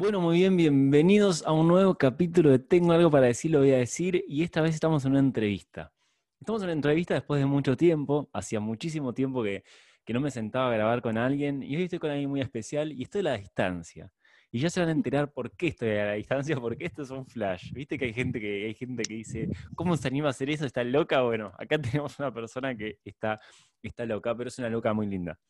Bueno, 0.00 0.20
muy 0.20 0.38
bien, 0.38 0.56
bienvenidos 0.56 1.44
a 1.44 1.50
un 1.50 1.66
nuevo 1.66 1.96
capítulo 1.96 2.50
de 2.50 2.60
Tengo 2.60 2.92
algo 2.92 3.10
para 3.10 3.26
decir, 3.26 3.50
lo 3.50 3.58
voy 3.58 3.72
a 3.72 3.78
decir, 3.78 4.24
y 4.28 4.44
esta 4.44 4.60
vez 4.60 4.74
estamos 4.74 5.04
en 5.04 5.10
una 5.10 5.18
entrevista. 5.18 5.92
Estamos 6.38 6.62
en 6.62 6.66
una 6.66 6.74
entrevista 6.74 7.14
después 7.14 7.40
de 7.40 7.46
mucho 7.46 7.76
tiempo, 7.76 8.30
hacía 8.32 8.60
muchísimo 8.60 9.12
tiempo 9.12 9.42
que, 9.42 9.64
que 10.04 10.12
no 10.12 10.20
me 10.20 10.30
sentaba 10.30 10.68
a 10.68 10.74
grabar 10.74 11.02
con 11.02 11.18
alguien, 11.18 11.64
y 11.64 11.74
hoy 11.74 11.82
estoy 11.82 11.98
con 11.98 12.10
alguien 12.10 12.30
muy 12.30 12.40
especial 12.40 12.92
y 12.92 13.02
estoy 13.02 13.22
a 13.22 13.24
la 13.24 13.38
distancia. 13.38 14.12
Y 14.52 14.60
ya 14.60 14.70
se 14.70 14.78
van 14.78 14.88
a 14.88 14.92
enterar 14.92 15.32
por 15.32 15.50
qué 15.56 15.66
estoy 15.66 15.90
a 15.90 16.04
la 16.04 16.12
distancia, 16.12 16.54
porque 16.60 16.84
esto 16.84 17.02
es 17.02 17.10
un 17.10 17.26
flash. 17.26 17.72
Viste 17.72 17.98
que 17.98 18.04
hay 18.04 18.14
gente 18.14 18.40
que 18.40 18.66
hay 18.66 18.74
gente 18.74 19.02
que 19.02 19.14
dice, 19.14 19.48
¿cómo 19.74 19.96
se 19.96 20.06
anima 20.06 20.28
a 20.28 20.30
hacer 20.30 20.48
eso? 20.48 20.64
¿Está 20.64 20.84
loca? 20.84 21.22
Bueno, 21.22 21.50
acá 21.58 21.76
tenemos 21.82 22.16
una 22.20 22.32
persona 22.32 22.76
que 22.76 23.00
está, 23.04 23.40
está 23.82 24.06
loca, 24.06 24.32
pero 24.36 24.46
es 24.46 24.58
una 24.60 24.70
loca 24.70 24.92
muy 24.92 25.08
linda. 25.08 25.40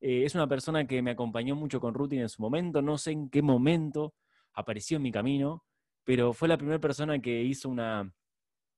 Eh, 0.00 0.24
es 0.24 0.34
una 0.34 0.46
persona 0.46 0.86
que 0.86 1.00
me 1.02 1.12
acompañó 1.12 1.56
mucho 1.56 1.80
con 1.80 1.94
Rutin 1.94 2.20
en 2.20 2.28
su 2.28 2.42
momento, 2.42 2.82
no 2.82 2.98
sé 2.98 3.12
en 3.12 3.30
qué 3.30 3.42
momento 3.42 4.14
apareció 4.52 4.96
en 4.96 5.02
mi 5.02 5.12
camino, 5.12 5.64
pero 6.04 6.32
fue 6.32 6.48
la 6.48 6.56
primera 6.56 6.78
persona 6.78 7.20
que 7.20 7.42
hizo 7.42 7.68
una, 7.68 8.12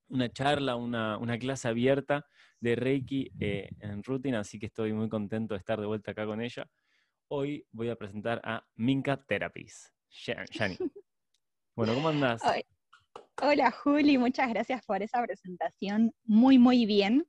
una 0.09 0.33
charla, 0.33 0.77
una, 0.77 1.39
clase 1.39 1.69
abierta 1.69 2.27
de 2.61 2.77
Reiki 2.77 3.31
eh, 3.41 3.69
en 3.81 4.03
Rutin, 4.03 4.35
así 4.37 4.59
que 4.59 4.67
estoy 4.67 4.93
muy 4.93 5.09
contento 5.09 5.55
de 5.55 5.59
estar 5.59 5.81
de 5.81 5.87
vuelta 5.87 6.13
acá 6.13 6.27
con 6.27 6.41
ella. 6.41 6.69
Hoy 7.29 7.67
voy 7.71 7.91
a 7.91 7.97
presentar 7.97 8.41
a 8.45 8.67
Minka 8.77 9.23
Therapies. 9.25 9.93
Shani. 10.11 10.77
Bueno, 11.77 11.95
¿cómo 11.95 12.09
andás? 12.09 12.43
Hola 13.41 13.71
Juli, 13.71 14.19
muchas 14.19 14.49
gracias 14.49 14.85
por 14.85 15.01
esa 15.01 15.23
presentación, 15.23 16.13
muy, 16.25 16.59
muy 16.59 16.87
bien. 16.87 17.25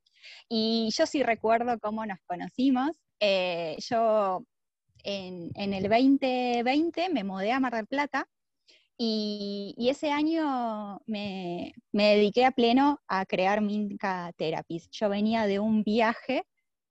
Y 0.50 0.90
yo 0.98 1.06
sí 1.06 1.22
recuerdo 1.22 1.78
cómo 1.80 2.04
nos 2.08 2.18
conocimos. 2.26 2.98
Eh, 3.20 3.76
yo 3.80 4.44
en, 5.04 5.74
el 5.74 5.84
2020 5.84 7.10
me 7.10 7.24
mudé 7.24 7.52
a 7.52 7.60
Mar 7.60 7.76
del 7.76 7.88
Plata 7.88 8.28
y, 8.98 9.76
ese 9.90 10.12
año 10.12 11.02
me, 11.08 11.74
dediqué 11.92 12.46
a 12.46 12.52
pleno 12.52 13.00
a 13.08 13.26
crear 13.26 13.62
Minka 13.62 14.34
Therapies. 14.38 14.90
Yo 14.92 15.10
venía 15.10 15.48
de 15.48 15.60
un 15.60 15.84
viaje 15.84 16.44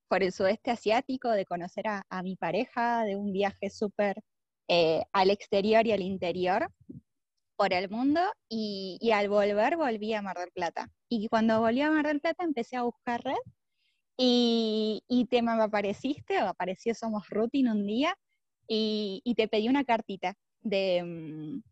por 0.09 0.23
el 0.23 0.33
sudeste 0.33 0.71
asiático, 0.71 1.31
de 1.31 1.45
conocer 1.47 1.87
a, 1.89 2.23
mi 2.23 2.37
pareja, 2.37 3.05
de 3.05 3.17
un 3.17 3.33
viaje 3.33 3.71
súper 3.71 4.23
eh, 4.69 5.05
al 5.13 5.31
exterior 5.31 5.87
y 5.87 5.93
al 5.93 6.03
interior 6.03 6.71
por 7.57 7.73
el 7.75 7.91
mundo 7.91 8.21
y, 8.49 8.99
y, 9.01 9.11
al 9.13 9.29
volver 9.29 9.77
volví 9.77 10.15
a 10.15 10.23
Mar 10.23 10.39
del 10.39 10.51
Plata. 10.53 10.91
Y 11.11 11.29
cuando 11.29 11.61
volví 11.61 11.83
a 11.83 11.91
Mar 11.91 12.07
del 12.07 12.21
Plata 12.21 12.45
empecé 12.45 12.77
a 12.77 12.83
buscar 12.85 13.23
red 13.23 13.37
y, 14.19 15.03
y 15.09 15.27
te 15.27 15.41
me 15.41 15.53
apareciste, 15.53 16.43
o 16.43 16.49
apareció 16.49 16.95
Somos 16.95 17.31
Rutin 17.31 17.69
un 17.69 17.87
día, 17.87 18.15
y, 18.67 19.35
te 19.37 19.49
pedí 19.49 19.69
una 19.69 19.85
cartita 19.85 20.35
de, 20.61 21.03
mm, 21.03 21.63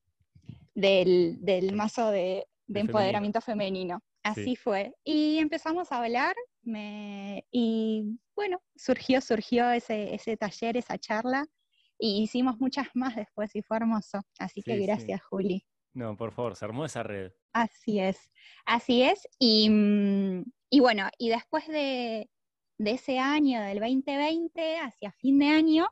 del, 0.75 1.72
mazo 1.75 2.11
de, 2.11 2.47
empoderamiento 2.72 3.41
femenino. 3.41 4.00
Así 4.22 4.56
fue. 4.56 4.94
Y 5.05 5.38
empezamos 5.38 5.92
a 5.92 6.03
hablar, 6.03 6.34
y 6.64 8.19
bueno, 8.34 8.60
surgió, 8.77 9.20
surgió 9.20 9.70
ese, 9.70 10.14
ese 10.14 10.36
taller, 10.36 10.77
esa 10.77 10.98
charla, 10.98 11.47
y 11.98 12.22
hicimos 12.22 12.58
muchas 12.60 12.88
más 12.94 13.16
después 13.16 13.55
y 13.56 13.62
fue 13.62 13.78
hermoso. 13.78 14.20
Así 14.38 14.62
que 14.62 14.78
gracias, 14.78 15.22
Juli. 15.25 15.64
No, 15.94 16.16
por 16.16 16.33
favor, 16.33 16.55
se 16.56 16.64
armó 16.64 16.84
esa 16.84 17.03
red. 17.03 17.33
Así 17.53 17.98
es, 17.98 18.31
así 18.66 19.03
es. 19.03 19.27
Y, 19.38 19.70
mm, 19.70 20.44
y 20.70 20.81
bueno, 20.81 21.08
y 21.19 21.31
después 21.31 21.66
de, 21.69 22.28
de 22.78 22.92
ese 22.92 23.19
año, 23.19 23.62
del 23.62 23.80
2020, 23.80 24.78
hacia 24.78 25.12
fin 25.12 25.38
de 25.38 25.48
año, 25.48 25.88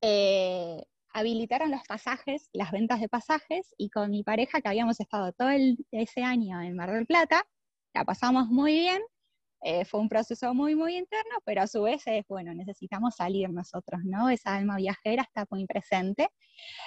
eh, 0.00 0.82
habilitaron 1.12 1.70
los 1.70 1.82
pasajes, 1.86 2.48
las 2.52 2.70
ventas 2.70 3.00
de 3.00 3.08
pasajes, 3.08 3.74
y 3.76 3.90
con 3.90 4.10
mi 4.10 4.22
pareja, 4.22 4.60
que 4.60 4.68
habíamos 4.68 5.00
estado 5.00 5.32
todo 5.32 5.50
ese 5.90 6.22
año 6.22 6.60
en 6.62 6.76
Mar 6.76 6.92
del 6.92 7.06
Plata, 7.06 7.44
la 7.94 8.04
pasamos 8.04 8.48
muy 8.48 8.72
bien, 8.72 9.02
eh, 9.62 9.84
fue 9.84 10.00
un 10.00 10.08
proceso 10.08 10.54
muy, 10.54 10.74
muy 10.74 10.96
interno, 10.96 11.36
pero 11.44 11.62
a 11.62 11.66
su 11.66 11.82
vez 11.82 12.02
es, 12.06 12.26
bueno, 12.28 12.54
necesitamos 12.54 13.16
salir 13.16 13.50
nosotros, 13.50 14.00
¿no? 14.04 14.30
Esa 14.30 14.54
alma 14.56 14.76
viajera 14.76 15.22
está 15.22 15.44
muy 15.50 15.66
presente. 15.66 16.30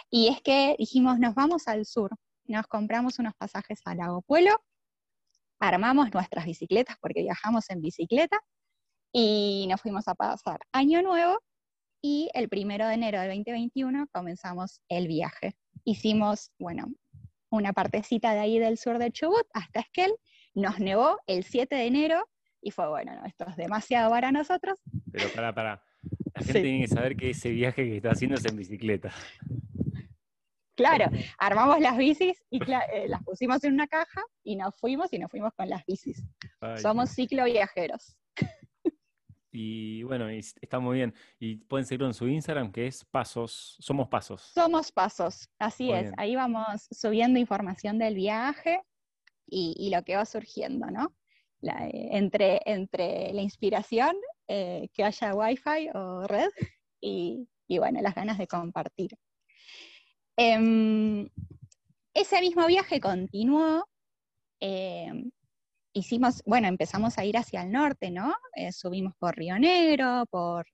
Y 0.10 0.30
es 0.30 0.42
que 0.42 0.76
dijimos, 0.80 1.20
nos 1.20 1.36
vamos 1.36 1.68
al 1.68 1.86
sur, 1.86 2.12
nos 2.46 2.66
compramos 2.68 3.20
unos 3.20 3.36
pasajes 3.36 3.82
al 3.86 3.98
Lago 3.98 4.22
Pueblo, 4.24 4.52
armamos 5.60 6.12
nuestras 6.14 6.46
bicicletas 6.46 6.98
porque 7.00 7.22
viajamos 7.22 7.70
en 7.70 7.82
bicicleta, 7.82 8.40
y 9.14 9.68
nos 9.70 9.80
fuimos 9.80 10.08
a 10.08 10.16
pasar 10.16 10.60
Año 10.72 11.04
Nuevo 11.04 11.40
y 12.02 12.30
el 12.34 12.50
primero 12.50 12.88
de 12.88 12.96
enero 12.96 13.22
del 13.22 13.30
2021 13.30 14.08
comenzamos 14.12 14.82
el 14.90 15.08
viaje. 15.08 15.56
Hicimos, 15.86 16.52
bueno, 16.58 16.92
una 17.50 17.74
partecita 17.74 18.34
de 18.34 18.40
ahí 18.40 18.60
del 18.60 18.78
sur 18.78 18.98
de 18.98 19.12
Chubut 19.12 19.46
hasta 19.54 19.82
Esquel, 19.82 20.12
nos 20.56 20.80
nevó 20.80 21.20
el 21.28 21.44
7 21.44 21.76
de 21.76 21.86
enero 21.86 22.28
y 22.60 22.72
fue 22.72 22.90
bueno, 22.90 23.14
esto 23.26 23.46
es 23.48 23.56
demasiado 23.56 24.10
para 24.10 24.32
nosotros. 24.32 24.80
Pero 25.12 25.30
para, 25.36 25.54
para, 25.54 25.84
la 26.34 26.42
gente 26.42 26.62
tiene 26.62 26.82
que 26.82 26.88
saber 26.88 27.16
que 27.16 27.30
ese 27.30 27.52
viaje 27.52 27.84
que 27.86 27.98
está 27.98 28.12
haciendo 28.12 28.36
es 28.36 28.46
en 28.46 28.58
bicicleta. 28.58 29.14
Claro, 30.76 31.06
armamos 31.38 31.80
las 31.82 31.98
bicis 31.98 32.44
y 32.50 32.60
eh, 32.64 33.08
las 33.08 33.24
pusimos 33.24 33.64
en 33.64 33.74
una 33.74 33.88
caja 33.88 34.24
y 34.44 34.56
nos 34.56 34.76
fuimos 34.76 35.14
y 35.14 35.20
nos 35.20 35.30
fuimos 35.30 35.54
con 35.54 35.70
las 35.70 35.86
bicis. 35.86 36.26
Somos 36.82 37.12
ciclo 37.12 37.46
viajeros. 37.46 38.18
Y 39.56 40.02
bueno, 40.02 40.28
está 40.30 40.80
muy 40.80 40.98
bien. 40.98 41.14
Y 41.40 41.58
pueden 41.58 41.86
seguirlo 41.86 42.08
en 42.08 42.16
su 42.16 42.28
Instagram, 42.28 42.72
que 42.72 42.88
es 42.88 43.06
Pasos, 43.06 43.78
Somos 43.80 44.08
Pasos. 44.08 44.42
Somos 44.42 44.92
Pasos, 44.92 45.48
así 45.60 45.92
es. 45.92 46.12
Ahí 46.18 46.36
vamos 46.36 46.88
subiendo 46.90 47.40
información 47.40 48.00
del 48.00 48.16
viaje 48.16 48.82
y, 49.48 49.92
lo 49.94 50.04
que 50.04 50.16
va 50.16 50.26
surgiendo, 50.26 50.88
¿no? 50.88 51.14
Eh, 51.62 52.10
entre, 52.14 52.62
entre 52.66 53.32
la 53.32 53.44
inspiración, 53.44 54.16
eh, 54.48 54.90
que 54.92 55.04
haya 55.04 55.36
wifi 55.36 55.90
o 55.94 56.26
red, 56.26 56.50
y, 57.00 57.48
bueno, 57.78 58.02
las 58.02 58.16
ganas 58.16 58.40
de 58.40 58.48
compartir. 58.48 59.12
Em, 60.36 61.30
ese 62.16 62.42
mismo 62.42 62.66
viaje 62.66 63.00
continuó. 63.00 63.88
Em, 64.60 65.30
hicimos, 65.94 66.42
bueno, 66.46 66.68
empezamos 66.68 67.18
a 67.18 67.26
ir 67.26 67.38
hacia 67.38 67.64
el 67.64 67.72
norte, 67.72 68.12
¿no? 68.12 68.36
Eh, 68.56 68.72
subimos 68.72 69.14
por 69.18 69.36
Río 69.36 69.58
Negro, 69.60 70.26
por, 70.30 70.66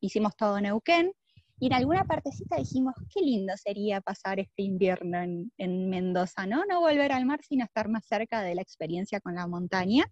hicimos 0.00 0.36
todo 0.36 0.60
Neuquén, 0.60 1.12
y 1.58 1.68
en 1.68 1.72
alguna 1.72 2.04
partecita 2.04 2.56
dijimos, 2.56 2.94
qué 3.12 3.20
lindo 3.22 3.54
sería 3.56 4.00
pasar 4.02 4.38
este 4.38 4.62
invierno 4.62 5.22
en, 5.56 5.88
Mendoza, 5.88 6.46
¿no? 6.46 6.66
No 6.66 6.80
volver 6.80 7.12
al 7.12 7.24
mar, 7.24 7.40
sino 7.42 7.64
estar 7.64 7.88
más 7.88 8.04
cerca 8.06 8.42
de 8.42 8.54
la 8.54 8.60
experiencia 8.60 9.20
con 9.20 9.34
la 9.34 9.46
montaña. 9.46 10.04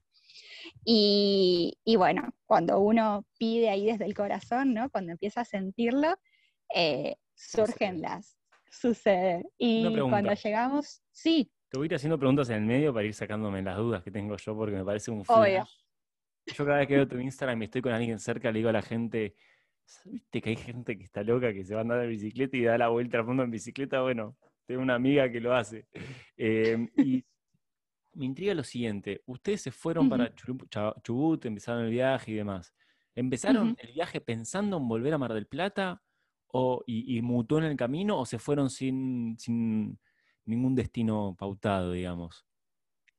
Y, 0.85 1.77
bueno, 1.99 2.33
cuando 2.47 2.81
uno 2.81 3.27
pide 3.37 3.69
ahí 3.69 3.85
desde 3.85 4.07
el 4.07 4.15
corazón, 4.15 4.73
¿no? 4.73 4.89
Cuando 4.89 5.13
empieza 5.13 5.43
a 5.43 5.45
sentirlo, 5.45 6.17
eh, 6.75 7.17
surgen 7.35 8.01
las, 8.01 8.39
sucede. 8.71 9.45
Y 9.59 9.87
cuando 10.09 10.33
llegamos, 10.33 11.03
sí. 11.13 11.51
Te 11.75 11.79
voy 11.79 11.87
a 11.87 11.89
ir 11.89 11.95
haciendo 11.97 12.17
preguntas 12.21 12.49
en 12.51 12.55
el 12.55 12.63
medio 12.63 12.95
para 12.95 13.05
ir 13.05 13.15
sacándome 13.15 13.61
las 13.61 13.77
dudas 13.77 14.01
que 14.05 14.13
tengo 14.13 14.37
yo, 14.37 14.55
porque 14.55 14.77
me 14.77 14.85
parece 14.85 15.11
un 15.11 15.25
flash. 15.25 15.67
Yo 16.47 16.65
cada 16.65 16.79
vez 16.79 16.87
que 16.87 16.95
veo 16.95 17.09
tu 17.09 17.19
Instagram 17.19 17.61
y 17.63 17.65
estoy 17.65 17.83
con 17.83 17.93
alguien 17.93 18.21
cerca, 18.21 18.53
le 18.53 18.59
digo 18.61 18.69
a 18.69 18.73
la 18.73 18.81
gente, 18.81 19.35
¿viste 20.05 20.41
que 20.41 20.51
hay 20.51 20.57
gente 20.57 20.97
que 20.97 21.03
está 21.03 21.25
loca, 21.25 21.53
que 21.53 21.65
se 21.65 21.75
va 21.75 21.81
a 21.81 21.83
andar 21.83 22.05
en 22.05 22.11
bicicleta 22.11 22.57
y 22.57 22.63
da 22.63 22.79
la 22.79 22.91
vuelta 22.91 23.19
al 23.19 23.25
mundo 23.25 23.43
en 23.43 23.51
bicicleta? 23.51 24.03
Bueno, 24.03 24.37
tengo 24.67 24.83
una 24.83 24.95
amiga 24.95 25.29
que 25.33 25.41
lo 25.41 25.53
hace. 25.53 25.89
Em, 26.37 26.89
y 26.97 27.25
me 28.13 28.27
intriga 28.27 28.55
lo 28.55 28.63
siguiente, 28.63 29.23
ustedes 29.27 29.63
se 29.63 29.73
fueron 29.73 30.09
para 30.09 30.33
Chubut, 31.03 31.45
empezaron 31.45 31.87
el 31.87 31.91
viaje 31.91 32.31
y 32.31 32.35
demás. 32.37 32.73
¿Empezaron 33.17 33.77
el 33.81 33.93
viaje 33.95 34.21
pensando 34.21 34.77
en 34.77 34.87
volver 34.87 35.13
a 35.13 35.19
Mar 35.19 35.35
del 35.35 35.49
Plata 35.49 36.01
o, 36.53 36.85
y, 36.87 37.21
mutó 37.21 37.59
en 37.59 37.65
el 37.65 37.77
camino 37.77 38.17
o 38.17 38.25
se 38.27 38.39
fueron 38.39 38.71
sin, 38.71 39.37
sin 39.41 39.99
ningún 40.47 40.75
destino 40.75 41.35
pautado, 41.39 41.93
digamos. 41.93 42.45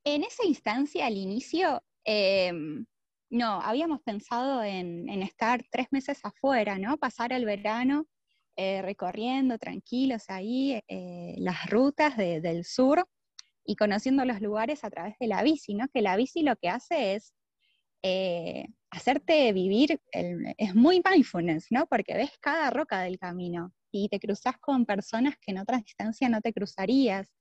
En 0.03 0.23
esa 0.23 0.45
instancia, 0.45 1.07
al 1.07 1.17
inicio, 1.17 1.81
em, 2.03 2.85
no, 3.29 3.61
habíamos 3.61 4.01
pensado 4.01 4.63
en, 4.63 5.09
estar 5.23 5.63
tres 5.71 5.87
meses 5.91 6.19
afuera, 6.23 6.77
¿no? 6.77 6.97
Pasar 6.97 7.33
el 7.33 7.45
verano 7.45 8.05
eh, 8.55 8.81
recorriendo 8.81 9.57
tranquilos 9.57 10.25
ahí 10.29 10.79
eh, 10.87 11.35
las 11.37 11.69
rutas 11.69 12.15
del 12.17 12.63
sur 12.63 13.05
y 13.65 13.75
conociendo 13.75 14.23
los 14.25 14.41
lugares 14.41 14.83
a 14.83 14.89
través 14.89 15.17
de 15.19 15.27
la 15.27 15.43
bici, 15.43 15.73
¿no? 15.73 15.87
Que 15.89 16.01
la 16.01 16.15
bici 16.15 16.43
lo 16.43 16.55
que 16.55 16.69
hace 16.69 17.15
es 17.15 17.33
eh, 18.03 18.67
hacerte 18.91 19.51
vivir, 19.51 19.99
es 20.11 20.75
muy 20.75 21.01
mindfulness, 21.03 21.67
¿no? 21.71 21.87
Porque 21.87 22.13
ves 22.13 22.31
cada 22.39 22.69
roca 22.69 23.01
del 23.01 23.17
camino 23.17 23.73
y 24.03 24.09
te 24.09 24.19
cruzas 24.19 24.57
con 24.59 24.85
personas 24.85 25.35
que 25.39 25.51
en 25.51 25.59
otra 25.59 25.77
distancia 25.77 26.27
no 26.27 26.41
te 26.41 26.53
cruzarías. 26.53 27.33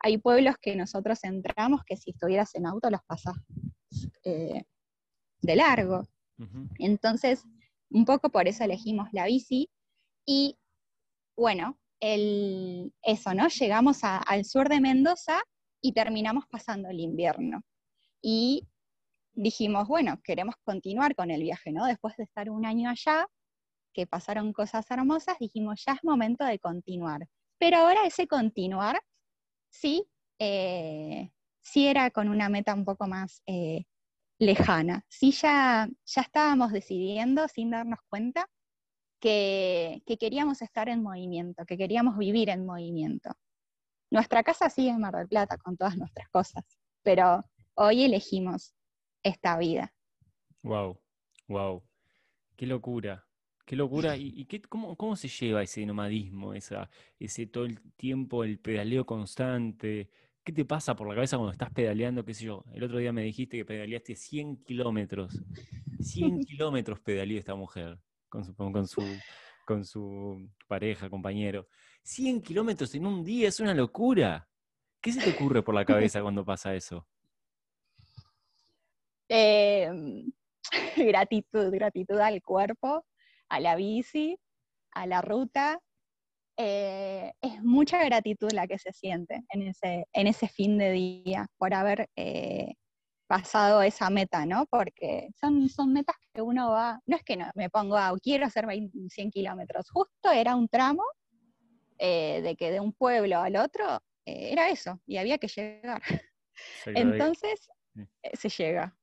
Hay 0.00 0.18
pueblos 0.18 0.56
que 0.60 0.74
nosotros 0.74 1.22
entramos 1.24 1.82
que 1.86 1.96
si 1.96 2.10
estuvieras 2.10 2.54
en 2.54 2.66
auto 2.66 2.90
los 2.90 3.00
pasas 3.06 3.36
eh, 4.24 4.64
de 5.42 5.56
largo. 5.56 6.02
Entonces, 6.78 7.44
un 7.90 8.04
poco 8.04 8.30
por 8.30 8.48
eso 8.48 8.64
elegimos 8.64 9.08
la 9.12 9.26
bici. 9.26 9.68
Y 10.26 10.58
bueno, 11.36 11.78
el, 12.00 12.92
eso, 13.02 13.34
¿no? 13.34 13.48
Llegamos 13.48 14.00
al 14.02 14.44
sur 14.44 14.68
de 14.68 14.80
Mendoza 14.80 15.40
y 15.80 15.92
terminamos 15.92 16.44
pasando 16.50 16.88
el 16.88 16.98
invierno. 16.98 17.62
Y 18.22 18.66
dijimos, 19.32 19.86
bueno, 19.86 20.20
queremos 20.24 20.56
continuar 20.64 21.14
con 21.14 21.30
el 21.30 21.42
viaje, 21.42 21.72
¿no? 21.72 21.86
Después 21.86 22.16
de 22.16 22.24
estar 22.24 22.50
un 22.50 22.66
año 22.66 22.90
allá, 22.90 23.26
que 23.92 24.06
pasaron 24.06 24.52
cosas 24.52 24.90
hermosas, 24.90 25.38
dijimos, 25.38 25.82
ya 25.86 25.92
es 25.94 26.04
momento 26.04 26.44
de 26.44 26.58
continuar. 26.58 27.26
Pero 27.58 27.78
ahora 27.78 28.06
ese 28.06 28.26
continuar, 28.26 29.02
sí, 29.70 30.08
eh, 30.38 31.30
sí 31.62 31.86
era 31.86 32.10
con 32.10 32.28
una 32.28 32.48
meta 32.48 32.74
un 32.74 32.84
poco 32.84 33.06
más 33.06 33.42
eh, 33.46 33.84
lejana. 34.38 35.04
Sí 35.08 35.32
ya, 35.32 35.88
ya 36.06 36.22
estábamos 36.22 36.72
decidiendo, 36.72 37.46
sin 37.48 37.70
darnos 37.70 38.00
cuenta, 38.08 38.46
que, 39.20 40.02
queríamos 40.18 40.62
estar 40.62 40.88
en 40.88 41.02
movimiento, 41.02 41.64
que 41.66 41.76
queríamos 41.76 42.16
vivir 42.16 42.48
en 42.48 42.66
movimiento. 42.66 43.30
Nuestra 44.10 44.42
casa 44.42 44.70
sigue 44.70 44.90
en 44.90 45.00
Mar 45.00 45.14
del 45.14 45.28
Plata 45.28 45.56
con 45.58 45.76
todas 45.76 45.96
nuestras 45.96 46.28
cosas, 46.30 46.64
pero 47.02 47.44
hoy 47.74 48.04
elegimos 48.04 48.74
esta 49.22 49.56
vida. 49.58 49.92
Wow, 50.62 50.98
wow, 51.46 51.82
qué 52.56 52.66
locura, 52.66 53.24
qué 53.70 53.76
locura. 53.76 54.16
¿Y, 54.16 54.46
qué, 54.46 54.60
cómo, 54.62 54.96
cómo, 54.96 55.14
se 55.14 55.28
lleva 55.28 55.62
ese 55.62 55.86
nomadismo, 55.86 56.54
esa, 56.54 56.90
ese 57.20 57.46
todo 57.46 57.66
el 57.66 57.80
tiempo, 57.92 58.42
el 58.42 58.58
pedaleo 58.58 59.06
constante? 59.06 60.10
¿Qué 60.42 60.50
te 60.52 60.64
pasa 60.64 60.96
por 60.96 61.06
la 61.06 61.14
cabeza 61.14 61.36
cuando 61.36 61.52
estás 61.52 61.70
pedaleando? 61.70 62.24
¿Qué 62.24 62.34
sé 62.34 62.46
yo? 62.46 62.64
El 62.74 62.82
otro 62.82 62.98
día 62.98 63.12
me 63.12 63.22
dijiste 63.22 63.56
que 63.58 63.64
pedaleaste 63.64 64.16
100 64.16 64.64
kilómetros. 64.64 65.40
100 66.00 66.40
kilómetros 66.46 66.98
pedaleó 66.98 67.38
esta 67.38 67.54
mujer 67.54 67.96
con 68.28 68.44
su, 68.44 68.56
con 68.56 68.88
su, 68.88 69.02
con 69.64 69.84
su 69.84 70.50
pareja, 70.66 71.08
compañero. 71.08 71.68
100 72.02 72.42
kilómetros 72.42 72.92
en 72.96 73.06
un 73.06 73.22
día 73.22 73.46
es 73.46 73.60
una 73.60 73.72
locura. 73.72 74.48
¿Qué 75.00 75.12
se 75.12 75.22
te 75.22 75.30
ocurre 75.30 75.62
por 75.62 75.76
la 75.76 75.84
cabeza 75.84 76.20
cuando 76.22 76.44
pasa 76.44 76.74
eso? 76.74 77.06
Em, 79.28 80.28
gratitud, 80.96 81.70
gratitud 81.70 82.18
al 82.18 82.42
cuerpo, 82.42 83.04
a 83.50 83.60
la 83.60 83.76
bici, 83.76 84.38
a 84.92 85.06
la 85.06 85.20
ruta. 85.20 85.78
Eh, 86.56 87.32
es 87.40 87.62
mucha 87.62 88.04
gratitud 88.04 88.50
la 88.52 88.66
que 88.66 88.78
se 88.78 88.92
siente 88.92 89.42
en 89.50 89.62
ese, 89.62 90.06
en 90.12 90.26
ese 90.26 90.48
fin 90.48 90.78
de 90.78 90.92
día 90.92 91.46
por 91.58 91.72
haber 91.74 92.08
eh, 92.16 92.74
pasado 93.26 93.82
esa 93.82 94.10
meta, 94.10 94.44
¿no? 94.46 94.66
Porque 94.66 95.28
son, 95.40 95.68
son 95.68 95.92
metas 95.92 96.16
que 96.34 96.42
uno 96.42 96.70
va, 96.70 97.00
no 97.06 97.16
es 97.16 97.22
que 97.22 97.36
no, 97.36 97.50
me 97.54 97.70
pongo 97.70 97.96
a, 97.96 98.12
quiero 98.22 98.46
hacer 98.46 98.66
100 99.08 99.30
kilómetros, 99.30 99.88
justo 99.90 100.30
era 100.30 100.54
un 100.56 100.68
tramo 100.68 101.04
eh, 101.98 102.40
de 102.42 102.56
que 102.56 102.70
de 102.72 102.80
un 102.80 102.92
pueblo 102.92 103.38
al 103.40 103.56
otro 103.56 104.00
era 104.26 104.68
eso, 104.68 105.00
y 105.06 105.16
había 105.16 105.38
que 105.38 105.48
llegar. 105.48 106.02
Entonces 106.86 107.68
eh, 108.22 108.36
se 108.36 108.48
llega. 108.48 108.96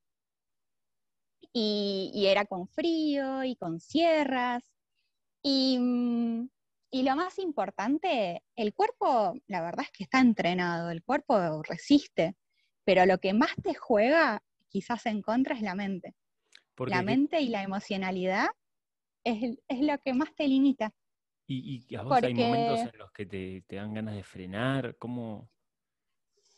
Y, 1.54 2.26
era 2.28 2.46
con 2.46 2.68
frío 2.68 3.44
y 3.44 3.56
con 3.56 3.80
sierras. 3.80 4.64
Y, 5.42 5.78
mm, 5.80 6.50
y 6.92 7.04
lo 7.04 7.16
más 7.16 7.40
importante, 7.40 8.44
el 8.56 8.74
cuerpo, 8.74 9.34
la 9.48 9.62
verdad 9.62 9.86
es 9.86 9.92
que 9.92 10.04
está 10.04 10.20
entrenado, 10.20 10.92
el 10.92 11.04
cuerpo 11.04 11.62
resiste 11.64 12.36
pero 12.88 13.06
lo 13.06 13.18
que 13.18 13.34
más 13.34 13.54
te 13.62 13.74
juega 13.74 14.42
quizás 14.70 15.08
en 15.08 15.22
contra 15.22 15.56
es 15.56 15.62
la 15.62 15.76
mente. 15.76 16.16
La 16.78 17.02
mente 17.02 17.42
y 17.42 17.50
la 17.50 17.62
emocionalidad 17.62 18.48
es, 19.26 19.58
lo 19.82 19.98
que 19.98 20.14
más 20.14 20.34
te 20.36 20.48
limita. 20.48 20.94
¿Y, 21.48 21.84
y 21.86 21.96
a 21.98 22.04
vos 22.04 22.24
hay 22.24 22.34
momentos 22.34 22.94
en 22.94 22.98
los 22.98 23.12
que 23.12 23.26
te, 23.26 23.76
dan 23.76 23.94
ganas 23.94 24.16
de 24.16 24.24
frenar? 24.24 24.96
¿Cómo? 25.00 25.50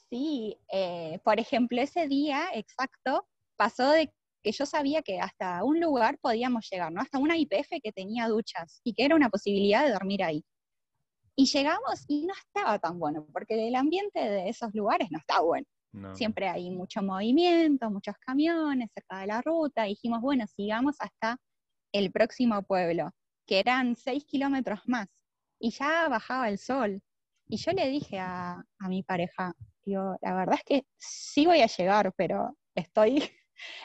Sí, 0.07 0.55
eh, 0.71 1.19
por 1.23 1.39
ejemplo, 1.39 1.81
ese 1.81 2.07
día 2.07 2.45
exacto 2.53 3.27
pasó 3.55 3.89
de 3.89 4.13
que 4.41 4.51
yo 4.51 4.65
sabía 4.65 5.01
que 5.01 5.19
hasta 5.19 5.63
un 5.63 5.79
lugar 5.79 6.17
podíamos 6.19 6.67
llegar, 6.69 6.91
¿no? 6.91 7.01
Hasta 7.01 7.19
una 7.19 7.37
IPF 7.37 7.81
que 7.83 7.91
tenía 7.91 8.27
duchas 8.27 8.81
y 8.83 8.93
que 8.93 9.05
era 9.05 9.15
una 9.15 9.29
posibilidad 9.29 9.85
de 9.85 9.91
dormir 9.91 10.23
ahí. 10.23 10.43
Y 11.35 11.45
llegamos 11.45 12.03
y 12.07 12.25
no 12.25 12.33
estaba 12.33 12.79
tan 12.79 12.99
bueno, 12.99 13.25
porque 13.31 13.67
el 13.67 13.75
ambiente 13.75 14.19
de 14.19 14.49
esos 14.49 14.73
lugares 14.73 15.09
no 15.11 15.19
está 15.19 15.41
bueno. 15.41 15.65
Siempre 16.13 16.47
hay 16.47 16.69
mucho 16.69 17.01
movimiento, 17.01 17.89
muchos 17.89 18.15
camiones 18.19 18.91
cerca 18.93 19.21
de 19.21 19.27
la 19.27 19.41
ruta. 19.41 19.83
dijimos, 19.83 20.21
bueno, 20.21 20.45
sigamos 20.45 20.95
hasta 20.99 21.37
el 21.91 22.11
próximo 22.11 22.61
pueblo, 22.61 23.11
que 23.47 23.59
eran 23.59 23.95
seis 23.95 24.23
kilómetros 24.25 24.81
más. 24.85 25.07
Y 25.59 25.71
ya 25.71 26.07
bajaba 26.07 26.49
el 26.49 26.59
sol. 26.59 27.01
Y 27.47 27.57
yo 27.57 27.71
le 27.71 27.89
dije 27.89 28.19
a, 28.19 28.63
mi 28.87 29.01
pareja, 29.01 29.53
digo, 29.83 30.15
la 30.21 30.35
verdad 30.35 30.55
es 30.59 30.63
que 30.63 30.87
sí 30.97 31.47
voy 31.47 31.61
a 31.61 31.67
llegar, 31.67 32.13
pero 32.15 32.55
estoy 32.75 33.23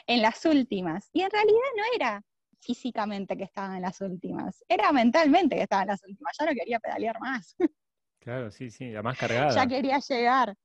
en 0.07 0.21
las 0.21 0.45
últimas. 0.45 1.09
Y 1.13 1.21
en 1.21 1.31
realidad 1.31 1.59
no 1.77 1.83
era 1.95 2.21
físicamente 2.59 3.37
que 3.37 3.43
estaba 3.43 3.75
en 3.75 3.83
las 3.83 4.01
últimas, 4.01 4.63
era 4.67 4.91
mentalmente 4.91 5.55
que 5.55 5.63
estaba 5.63 5.83
en 5.83 5.89
las 5.89 6.03
últimas. 6.03 6.35
Ya 6.39 6.45
no 6.45 6.53
quería 6.53 6.79
pedalear 6.79 7.19
más. 7.19 7.55
Claro, 8.19 8.49
sí, 8.49 8.71
sí, 8.71 8.89
la 8.89 9.03
más 9.03 9.19
cargada. 9.19 9.53
ya 9.53 9.67
quería 9.67 9.99
llegar. 9.99 10.55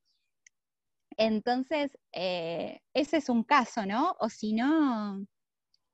Entonces, 1.18 1.98
eh, 2.10 2.80
ese 2.94 3.18
es 3.18 3.28
un 3.28 3.44
caso, 3.44 3.84
¿no? 3.84 4.16
O 4.18 4.30
si 4.30 4.54
no, 4.54 5.22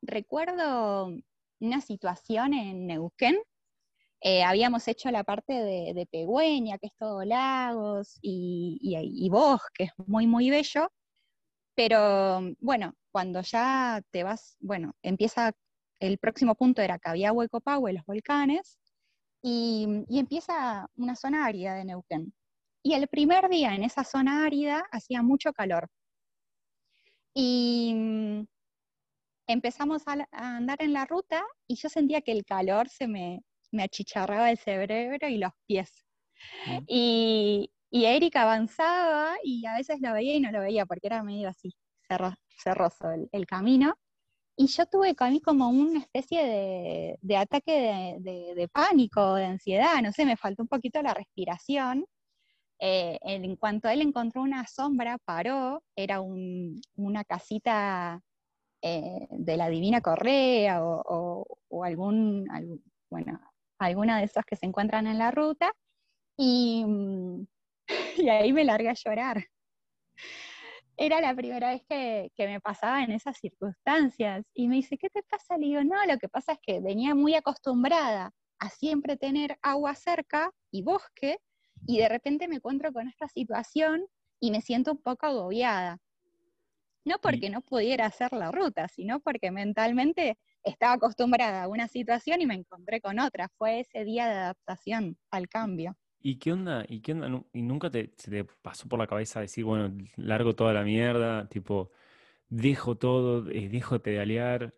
recuerdo 0.00 1.12
una 1.60 1.80
situación 1.80 2.54
en 2.54 2.86
Neuquén. 2.86 3.36
Eh, 4.20 4.42
habíamos 4.44 4.86
hecho 4.88 5.10
la 5.10 5.24
parte 5.24 5.52
de, 5.52 5.92
de, 5.94 6.06
Pegüeña, 6.06 6.78
que 6.78 6.86
es 6.86 6.96
todo 6.96 7.24
lagos 7.24 8.18
y, 8.22 8.78
y, 8.80 9.28
bosque, 9.28 9.84
es 9.84 9.92
muy, 10.06 10.26
muy 10.26 10.50
bello. 10.50 10.88
Pero 11.76 12.40
bueno, 12.58 12.94
cuando 13.12 13.42
ya 13.42 14.02
te 14.10 14.24
vas, 14.24 14.56
bueno, 14.60 14.94
empieza, 15.02 15.52
el 16.00 16.18
próximo 16.18 16.56
punto 16.56 16.82
era 16.82 16.98
Cabiagua 16.98 17.44
y 17.44 17.48
Copahue, 17.48 17.92
los 17.92 18.04
volcanes, 18.04 18.78
y, 19.42 20.04
y 20.08 20.18
empieza 20.18 20.88
una 20.96 21.14
zona 21.14 21.46
árida 21.46 21.74
de 21.74 21.84
Neuquén. 21.84 22.34
Y 22.82 22.94
el 22.94 23.08
primer 23.08 23.48
día 23.48 23.74
en 23.74 23.84
esa 23.84 24.04
zona 24.04 24.44
árida 24.44 24.84
hacía 24.90 25.22
mucho 25.22 25.52
calor. 25.52 25.88
Y 27.34 27.92
mm, 27.94 28.46
empezamos 29.46 30.02
a, 30.06 30.26
andar 30.32 30.82
en 30.82 30.92
la 30.92 31.04
ruta 31.04 31.44
y 31.66 31.76
yo 31.76 31.88
sentía 31.88 32.22
que 32.22 32.32
el 32.32 32.44
calor 32.44 32.88
se 32.88 33.08
me, 33.08 33.42
achicharraba 33.78 34.50
el 34.50 34.58
cerebro 34.58 35.28
y 35.28 35.38
los 35.38 35.52
pies. 35.66 35.92
Mm. 36.66 36.78
Y, 36.86 37.70
y 37.96 38.04
Erika 38.04 38.42
avanzaba 38.42 39.36
y 39.42 39.64
a 39.64 39.74
veces 39.74 40.00
lo 40.02 40.12
veía 40.12 40.34
y 40.34 40.40
no 40.40 40.52
lo 40.52 40.60
veía 40.60 40.84
porque 40.84 41.06
era 41.06 41.22
medio 41.22 41.48
así, 41.48 41.74
cerroso 42.62 43.08
el, 43.32 43.46
camino. 43.46 43.94
Y 44.54 44.66
yo 44.66 44.84
tuve 44.84 45.14
a 45.18 45.30
mí 45.30 45.40
como 45.40 45.70
una 45.70 46.00
especie 46.00 47.16
de, 47.22 47.36
ataque 47.36 48.18
de, 48.20 48.54
de, 48.54 48.68
pánico, 48.68 49.34
de 49.34 49.46
ansiedad, 49.46 50.02
no 50.02 50.12
sé, 50.12 50.26
me 50.26 50.36
faltó 50.36 50.62
un 50.62 50.68
poquito 50.68 51.00
la 51.00 51.14
respiración 51.14 52.04
eh, 52.78 53.18
en 53.22 53.56
cuanto 53.56 53.88
él 53.88 54.02
encontró 54.02 54.42
una 54.42 54.66
sombra, 54.66 55.16
paró, 55.24 55.82
era 55.96 56.20
una 56.20 57.24
casita 57.24 58.20
eh, 58.82 59.26
de 59.30 59.56
la 59.56 59.70
Divina 59.70 60.02
Correa 60.02 60.80
o, 60.82 61.46
algún, 61.82 62.46
bueno, 63.08 63.40
alguna 63.78 64.18
de 64.18 64.24
esas 64.24 64.44
que 64.44 64.56
se 64.56 64.66
encuentran 64.66 65.06
en 65.06 65.18
la 65.18 65.30
ruta, 65.30 65.72
y, 66.36 66.84
y 68.16 68.28
ahí 68.28 68.52
me 68.52 68.64
largué 68.64 68.88
a 68.88 68.94
llorar. 68.94 69.44
Era 70.96 71.20
la 71.20 71.34
primera 71.34 71.70
vez 71.70 71.82
que, 71.88 72.32
que, 72.34 72.46
me 72.46 72.60
pasaba 72.60 73.02
en 73.04 73.12
esas 73.12 73.36
circunstancias. 73.38 74.44
Y 74.54 74.68
me 74.68 74.76
dice, 74.76 74.96
¿qué 74.96 75.10
te 75.10 75.22
pasa? 75.22 75.58
Le 75.58 75.66
digo, 75.66 75.84
no, 75.84 76.04
lo 76.06 76.18
que 76.18 76.28
pasa 76.28 76.52
es 76.52 76.58
que 76.62 76.80
venía 76.80 77.14
muy 77.14 77.34
acostumbrada 77.34 78.32
a 78.58 78.70
siempre 78.70 79.16
tener 79.16 79.58
agua 79.62 79.94
cerca 79.94 80.50
y 80.70 80.82
bosque, 80.82 81.38
y 81.86 81.98
de 81.98 82.08
repente 82.08 82.48
me 82.48 82.56
encuentro 82.56 82.92
con 82.92 83.08
esta 83.08 83.28
situación 83.28 84.06
y 84.40 84.50
me 84.50 84.60
siento 84.60 84.92
un 84.92 85.02
poco 85.02 85.26
agobiada. 85.26 85.98
No 87.04 87.18
porque 87.18 87.50
no 87.50 87.60
pudiera 87.60 88.06
hacer 88.06 88.32
la 88.32 88.50
ruta, 88.50 88.88
sino 88.88 89.20
porque 89.20 89.50
mentalmente 89.50 90.38
estaba 90.64 90.94
acostumbrada 90.94 91.64
a 91.64 91.68
una 91.68 91.86
situación 91.86 92.40
y 92.40 92.46
me 92.46 92.54
encontré 92.54 93.00
con 93.00 93.20
otra. 93.20 93.48
Fue 93.58 93.80
ese 93.80 94.04
día 94.04 94.26
de 94.26 94.34
adaptación 94.34 95.16
al 95.30 95.48
cambio. 95.48 95.96
¿Y 96.26 96.38
qué 96.40 96.52
onda? 96.52 96.84
¿Y 96.88 97.02
qué 97.02 97.12
onda? 97.12 97.40
¿Y 97.52 97.62
nunca 97.62 97.88
te, 97.88 98.12
se 98.16 98.32
te 98.32 98.44
pasó 98.44 98.88
por 98.88 98.98
la 98.98 99.06
cabeza 99.06 99.38
decir, 99.38 99.64
bueno, 99.64 99.96
largo 100.16 100.56
toda 100.56 100.72
la 100.72 100.82
mierda, 100.82 101.48
tipo, 101.48 101.92
dejo 102.48 102.96
todo, 102.96 103.48
eh, 103.48 103.68
dejo 103.68 103.94
de 103.94 104.00
pedalear? 104.00 104.74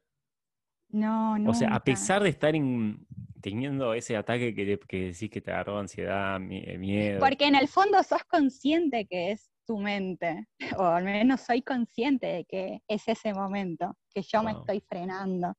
No, 0.90 1.38
no. 1.38 1.50
O 1.50 1.54
sea, 1.54 1.74
a 1.74 1.82
pesar 1.82 2.22
de 2.22 2.28
estar 2.28 2.54
en, 2.54 3.06
teniendo 3.40 3.94
ese 3.94 4.14
ataque 4.18 4.54
que, 4.54 4.78
que 4.86 5.06
decís 5.06 5.30
que 5.30 5.40
te 5.40 5.50
agarró 5.50 5.78
ansiedad, 5.78 6.38
eh, 6.50 6.76
miedo. 6.76 7.18
Porque 7.18 7.46
en 7.46 7.54
el 7.54 7.66
fondo 7.66 8.02
sos 8.02 8.24
consciente 8.24 9.06
que 9.06 9.30
es 9.30 9.50
tu 9.66 9.78
mente, 9.78 10.48
o 10.78 10.82
al 10.82 11.04
menos 11.04 11.40
soy 11.40 11.62
consciente 11.62 12.26
de 12.26 12.44
que 12.44 12.82
es 12.86 13.08
ese 13.08 13.32
momento, 13.32 13.96
que 14.14 14.20
yo 14.20 14.42
me 14.42 14.52
estoy 14.52 14.80
frenando. 14.80 15.54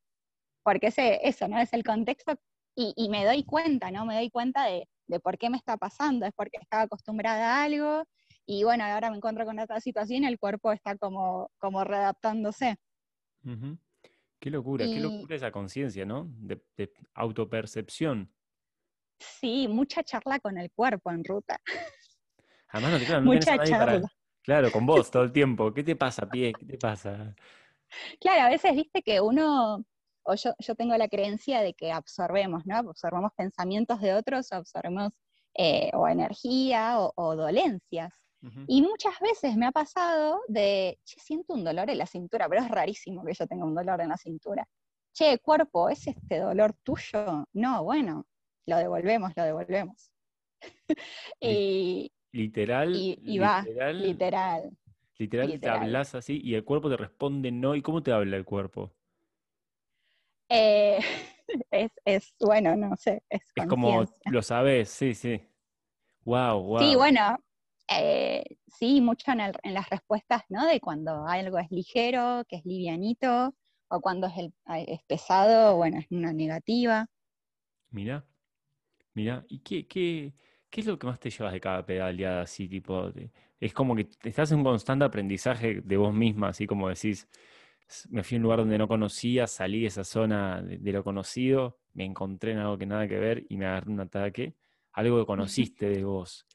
Porque 0.62 0.88
ese, 0.88 1.20
eso, 1.28 1.48
¿no? 1.48 1.60
Es 1.60 1.74
el 1.74 1.84
contexto 1.84 2.40
y, 2.76 3.10
me 3.10 3.26
doy 3.26 3.44
cuenta, 3.44 3.92
¿no? 3.92 4.06
Me 4.06 4.16
doy 4.16 4.30
cuenta 4.30 4.66
de, 4.66 4.88
de 5.10 5.20
por 5.20 5.38
qué 5.38 5.50
me 5.50 5.58
está 5.58 5.76
pasando, 5.76 6.26
es 6.26 6.32
porque 6.36 6.58
estaba 6.62 6.84
acostumbrada 6.84 7.58
a 7.58 7.64
algo 7.64 8.04
y 8.46 8.64
bueno, 8.64 8.84
ahora 8.84 9.10
me 9.10 9.18
encuentro 9.18 9.46
con 9.46 9.60
otra 9.60 9.82
situación 9.82 10.24
y 10.24 10.28
el 10.28 10.40
cuerpo 10.40 10.72
está 10.72 10.96
como, 10.98 11.52
como 11.58 11.84
readaptándose. 11.84 12.78
Qué 14.40 14.50
locura, 14.50 14.86
qué 14.86 15.00
locura 15.00 15.36
esa 15.36 15.52
conciencia, 15.52 16.06
¿no? 16.06 16.28
De, 16.30 16.62
autopercepción. 17.16 18.32
Sí, 19.20 19.68
mucha 19.68 20.04
charla 20.04 20.40
con 20.40 20.58
el 20.58 20.72
cuerpo 20.72 21.12
en 21.12 21.24
ruta. 21.24 21.60
Además, 22.70 23.02
no, 23.02 23.06
claro, 23.06 23.22
no 23.22 23.34
mucha 23.34 23.64
charla. 23.64 24.12
Claro, 24.44 24.72
con 24.72 24.86
vos 24.86 25.12
todo 25.12 25.24
el 25.24 25.32
tiempo. 25.32 25.74
¿Qué 25.74 25.84
te 25.84 25.96
pasa, 25.96 26.30
pie? 26.30 26.54
¿Qué 26.54 26.66
te 26.66 26.78
pasa? 26.78 27.36
Claro, 28.22 28.44
a 28.44 28.50
veces 28.50 28.76
viste 28.76 29.02
que 29.02 29.20
uno, 29.20 29.84
o 30.30 30.36
yo, 30.36 30.54
yo 30.60 30.76
tengo 30.76 30.96
la 30.98 31.08
creencia 31.08 31.62
de 31.62 31.74
que 31.74 31.92
absorbemos, 31.92 32.66
¿no? 32.66 32.78
Absorbemos 32.78 33.32
pensamientos 33.36 34.00
de 34.02 34.14
otros, 34.14 34.52
absorbemos 34.52 35.12
eh, 35.56 35.92
o 35.94 36.08
energía 36.08 36.98
o 37.00 37.36
dolencias. 37.36 38.14
Y 38.68 38.82
muchas 38.82 39.20
veces 39.20 39.58
me 39.58 39.66
ha 39.66 39.72
pasado 39.72 40.42
de, 40.48 40.98
che, 41.04 41.20
siento 41.20 41.54
un 41.54 41.66
dolor 41.66 41.90
en 41.90 41.98
la 41.98 42.06
cintura, 42.06 42.48
pero 42.48 42.62
es 42.62 42.70
rarísimo 42.70 43.24
que 43.26 43.34
yo 43.34 43.46
tenga 43.46 43.66
un 43.66 43.76
dolor 43.76 44.00
en 44.00 44.10
la 44.10 44.18
cintura. 44.18 44.66
Che, 45.14 45.40
cuerpo, 45.40 45.90
¿es 45.90 46.08
este 46.08 46.40
dolor 46.40 46.74
tuyo? 46.84 47.46
No, 47.52 47.84
bueno, 47.84 48.26
lo 48.66 48.78
devolvemos, 48.78 49.34
lo 49.36 49.44
devolvemos. 49.44 50.12
y, 51.42 52.12
literal. 52.32 52.96
Y, 52.96 53.40
va, 53.40 53.62
literal. 53.92 54.72
Literal, 55.18 55.60
te 55.60 55.68
hablas 55.68 56.16
así 56.16 56.40
y 56.42 56.56
el 56.56 56.64
cuerpo 56.64 56.90
te 56.90 56.96
responde 56.96 57.52
no. 57.52 57.76
¿Y 57.76 57.82
cómo 57.82 58.02
te 58.02 58.14
habla 58.14 58.38
el 58.38 58.46
cuerpo? 58.46 58.94
Eh, 60.50 61.00
es, 61.72 61.92
es, 62.06 62.34
bueno, 62.40 62.76
no 62.76 62.96
sé. 62.98 63.24
Es, 63.30 63.42
es 63.56 63.66
como, 63.68 64.06
lo 64.26 64.42
sabes, 64.42 64.90
sí, 64.90 65.14
sí. 65.14 65.42
Wow, 66.26 66.62
wow. 66.62 66.80
Sí, 66.80 66.96
bueno, 66.96 67.40
eh, 67.90 68.44
sí, 68.68 69.02
mucho 69.02 69.32
en, 69.32 69.74
las 69.74 69.90
respuestas, 69.90 70.44
¿no? 70.50 70.66
De 70.66 70.80
cuando 70.80 71.26
algo 71.26 71.58
es 71.58 71.72
ligero, 71.72 72.44
que 72.48 72.58
es 72.58 72.66
livianito, 72.66 73.56
o 73.88 74.02
cuando 74.02 74.28
es, 74.28 75.04
pesado, 75.08 75.76
bueno, 75.76 76.00
es 76.00 76.06
una 76.12 76.32
negativa. 76.32 77.08
Mira, 77.92 78.26
mira, 79.16 79.46
¿y 79.50 79.60
qué, 79.60 79.88
qué, 79.88 80.34
es 80.72 80.86
lo 80.86 81.00
que 81.00 81.08
más 81.08 81.20
te 81.20 81.32
llevas 81.32 81.54
de 81.54 81.60
cada 81.60 81.86
pedaleada 81.86 82.44
así, 82.44 82.68
tipo, 82.68 83.12
es 83.60 83.74
como 83.74 83.96
que 83.96 84.08
estás 84.24 84.52
en 84.52 84.60
un 84.60 84.64
constante 84.64 85.06
aprendizaje 85.06 85.82
de 85.82 85.98
vos 85.98 86.14
misma, 86.14 86.50
así 86.50 86.68
como 86.68 86.90
decís, 86.90 87.28
me 88.10 88.24
fui 88.24 88.36
a 88.36 88.38
un 88.38 88.44
lugar 88.44 88.60
donde 88.60 88.78
no 88.78 88.88
conocía, 88.88 89.48
salí 89.48 89.82
de 89.82 89.88
esa 89.88 90.04
zona 90.04 90.62
de, 90.62 90.78
de 90.78 90.92
lo 90.92 91.04
conocido, 91.04 91.80
me 91.94 92.06
encontré 92.06 92.52
en 92.52 92.60
algo 92.60 92.78
que 92.78 92.86
nada 92.86 93.08
que 93.08 93.18
ver 93.18 93.46
y 93.50 93.58
me 93.58 93.66
agarré 93.66 93.92
un 93.92 94.00
ataque, 94.00 94.56
algo 94.94 95.20
que 95.20 95.26
conociste 95.26 95.90
de 95.90 96.04
vos. 96.04 96.46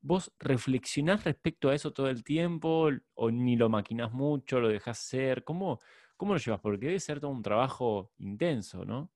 ¿Vos 0.00 0.32
reflexionás 0.38 1.24
respecto 1.24 1.68
a 1.68 1.74
eso 1.74 1.92
todo 1.92 2.08
el 2.08 2.22
tiempo 2.22 2.90
o 3.14 3.30
ni 3.30 3.56
lo 3.56 3.68
maquinás 3.68 4.12
mucho, 4.12 4.60
lo 4.60 4.68
dejás 4.68 4.98
ser? 4.98 5.42
¿Cómo, 5.42 5.80
cómo 6.16 6.32
lo 6.32 6.38
llevas? 6.38 6.60
Porque 6.60 6.86
debe 6.86 7.00
ser 7.00 7.20
todo 7.20 7.30
un 7.30 7.42
trabajo 7.42 8.12
intenso, 8.18 8.84
¿no? 8.84 9.10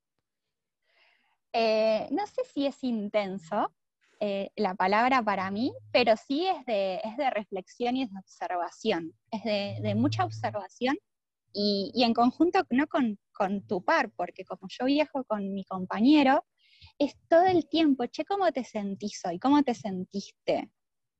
Eh, 1.52 2.08
no 2.10 2.26
sé 2.26 2.42
si 2.44 2.66
es 2.66 2.82
intenso 2.84 3.72
eh, 4.20 4.50
la 4.56 4.74
palabra 4.74 5.22
para 5.22 5.50
mí, 5.50 5.72
pero 5.92 6.14
sí 6.16 6.46
es 6.46 6.64
de, 6.66 7.00
es 7.02 7.16
de 7.16 7.30
reflexión 7.30 7.96
y 7.96 8.02
es 8.02 8.12
de 8.12 8.18
observación. 8.18 9.14
Es 9.30 9.42
de, 9.44 9.94
mucha 9.94 10.24
observación 10.24 10.96
y, 11.52 11.92
en 12.04 12.14
conjunto 12.14 12.62
no 12.70 12.86
con, 12.86 13.18
con 13.32 13.66
tu 13.66 13.82
par, 13.82 14.10
porque 14.16 14.44
como 14.44 14.68
yo 14.68 14.86
viajo 14.86 15.24
con 15.24 15.52
mi 15.52 15.64
compañero, 15.64 16.44
es 16.98 17.14
todo 17.28 17.44
el 17.44 17.68
tiempo, 17.68 18.06
che, 18.06 18.24
¿cómo 18.24 18.50
te 18.52 18.64
sentís 18.64 19.20
hoy? 19.24 19.38
¿Cómo 19.38 19.62
te 19.62 19.74
sentiste? 19.74 20.70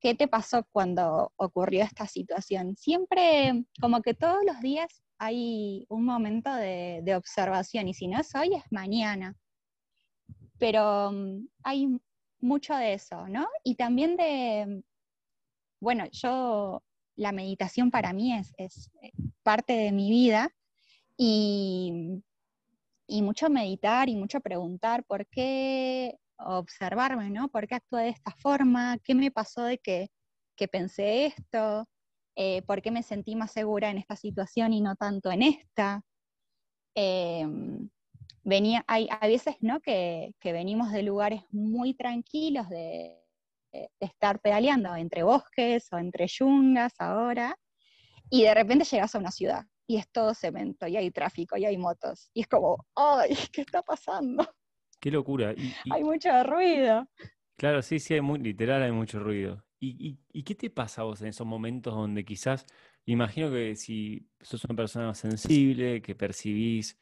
¿Qué 0.01 0.15
te 0.15 0.29
pasó 0.29 0.67
cuando 0.73 1.33
ocurrió 1.37 1.85
esta 1.85 2.07
situación? 2.07 2.77
Siempre, 2.77 3.65
como 3.81 4.01
que 4.01 4.15
todos 4.15 4.39
los 4.47 4.61
días 4.61 5.03
hay 5.19 5.85
un 5.91 6.05
momento 6.05 6.55
de, 6.55 7.15
observación 7.15 7.89
y 7.89 7.95
si 7.95 8.09
no 8.09 8.21
es 8.21 8.35
hoy, 8.35 8.55
es 8.55 8.65
mañana. 8.71 9.37
Pero 10.59 11.13
mm, 11.13 11.47
hay 11.63 11.89
mucho 12.41 12.75
de 12.75 12.95
eso, 12.95 13.29
¿no? 13.29 13.47
Y 13.65 13.75
también 13.75 14.17
de, 14.17 14.83
bueno, 15.81 16.05
yo, 16.13 16.83
la 17.17 17.33
meditación 17.33 17.91
para 17.91 18.13
mí 18.13 18.35
es, 18.35 18.53
es 18.57 18.91
parte 19.43 19.73
de 19.73 19.93
mi 19.93 20.11
vida 20.11 20.51
y, 21.17 22.23
mucho 23.23 23.51
meditar 23.51 24.09
y 24.09 24.17
mucho 24.17 24.41
preguntar 24.41 25.05
por 25.05 25.27
qué 25.27 26.17
observarme, 26.39 27.29
¿no? 27.31 27.49
¿Por 27.49 27.67
qué 27.67 27.75
actué 27.75 28.05
de 28.05 28.09
esta 28.09 28.31
forma? 28.33 28.99
¿Qué 29.05 29.15
me 29.15 29.31
pasó 29.31 29.65
de 29.65 29.79
que, 29.79 30.11
pensé 30.71 31.27
esto? 31.27 31.89
Eh, 32.37 32.63
¿Por 32.63 32.83
qué 32.83 32.91
me 32.91 33.03
sentí 33.03 33.35
más 33.37 33.51
segura 33.51 33.91
en 33.91 33.99
esta 33.99 34.17
situación 34.17 34.73
y 34.73 34.81
no 34.81 34.95
tanto 34.97 35.31
en 35.31 35.43
esta? 35.43 36.03
Em, 36.95 37.91
venía, 38.45 38.85
hay, 38.87 39.09
a 39.11 39.27
veces, 39.27 39.57
¿no? 39.61 39.81
Que, 39.81 40.35
venimos 40.43 40.93
de 40.93 41.03
lugares 41.03 41.43
muy 41.51 41.95
tranquilos 41.95 42.69
de, 42.71 43.20
estar 43.99 44.41
pedaleando 44.41 44.95
entre 44.97 45.23
bosques 45.23 45.93
o 45.93 45.99
entre 45.99 46.27
yungas 46.27 46.95
ahora, 46.99 47.57
y 48.29 48.45
de 48.45 48.55
repente 48.55 48.85
llegas 48.85 49.15
a 49.15 49.19
una 49.19 49.31
ciudad 49.31 49.67
y 49.87 49.97
es 49.97 50.09
todo 50.11 50.35
cemento, 50.35 50.87
y 50.87 50.97
hay 50.97 51.11
tráfico, 51.11 51.57
y 51.57 51.65
hay 51.65 51.77
motos, 51.77 52.31
y 52.33 52.43
es 52.43 52.47
como, 52.47 52.87
¡ay! 52.95 53.37
¿Qué 53.53 53.63
está 53.63 53.83
pasando? 53.83 54.49
Qué 55.01 55.11
locura. 55.11 55.53
Hay 55.91 56.05
mucho 56.05 56.29
ruido. 56.45 57.09
Claro, 57.57 57.83
sí, 57.83 57.99
sí, 57.99 58.15
hay 58.15 58.21
muy, 58.21 58.39
literal 58.39 58.83
hay 58.83 58.93
mucho 58.93 59.19
ruido. 59.19 59.65
¿Y, 59.81 60.19
qué 60.45 60.55
te 60.55 60.71
pasa 60.71 61.03
a 61.03 61.05
vos 61.05 61.21
en 61.23 61.29
esos 61.29 61.47
momentos 61.47 61.95
donde 61.95 62.25
quizás, 62.25 62.67
imagino 63.05 63.51
que 63.51 63.77
si 63.77 64.29
sos 64.41 64.65
una 64.65 64.77
persona 64.77 65.15
sensible, 65.15 66.03
que 66.03 66.15
percibís 66.15 66.99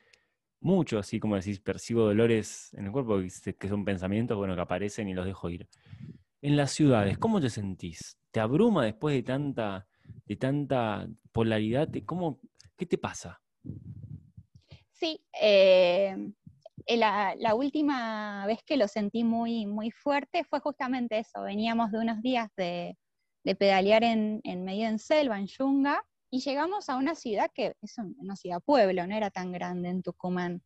mucho, 0.61 0.99
así 0.99 1.21
como 1.21 1.37
decís, 1.37 1.61
percibo 1.61 2.05
dolores 2.05 2.73
en 2.75 2.87
el 2.87 2.93
cuerpo, 2.93 3.21
que 3.59 3.69
son 3.69 3.85
pensamientos, 3.85 4.37
bueno, 4.37 4.55
que 4.55 4.63
aparecen 4.63 5.09
y 5.09 5.15
los 5.15 5.27
dejo 5.27 5.51
ir. 5.51 5.69
En 6.40 6.57
las 6.57 6.71
ciudades, 6.71 7.18
¿cómo 7.18 7.40
te 7.40 7.50
sentís? 7.50 8.16
¿Te 8.30 8.38
abruma 8.38 8.85
después 8.85 9.14
de 9.14 9.25
tanta, 9.25 9.88
de 10.25 10.37
tanta 10.37 11.09
polaridad? 11.33 11.88
¿Cómo, 12.07 12.40
¿Qué 12.76 12.87
te 12.87 12.97
pasa? 12.97 13.40
Sí, 14.92 15.21
eh, 15.40 16.14
eh, 16.87 16.97
la, 16.97 17.54
última 17.57 18.47
vez 18.47 18.62
que 18.64 18.76
lo 18.76 18.87
sentí 18.87 19.25
muy, 19.25 19.66
muy 19.66 19.90
fuerte 19.90 20.45
fue 20.45 20.61
justamente 20.61 21.18
eso. 21.18 21.42
Veníamos 21.42 21.90
de 21.90 21.99
unos 21.99 22.23
días 22.23 22.49
de, 22.57 22.97
pedalear 23.59 24.04
en, 24.04 24.40
medio 24.64 24.87
en 24.87 24.99
selva, 24.99 25.38
en 25.38 25.47
Yunga, 25.47 26.04
y 26.30 26.40
llegamos 26.40 26.88
a 26.88 26.97
una 26.97 27.14
ciudad 27.14 27.50
que 27.54 27.75
es 27.83 27.97
una 28.18 28.37
ciudad 28.37 28.62
pueblo, 28.64 29.07
no 29.07 29.14
era 29.14 29.30
tan 29.30 29.50
grande 29.50 29.88
en 29.88 30.02
Tucumán. 30.02 30.62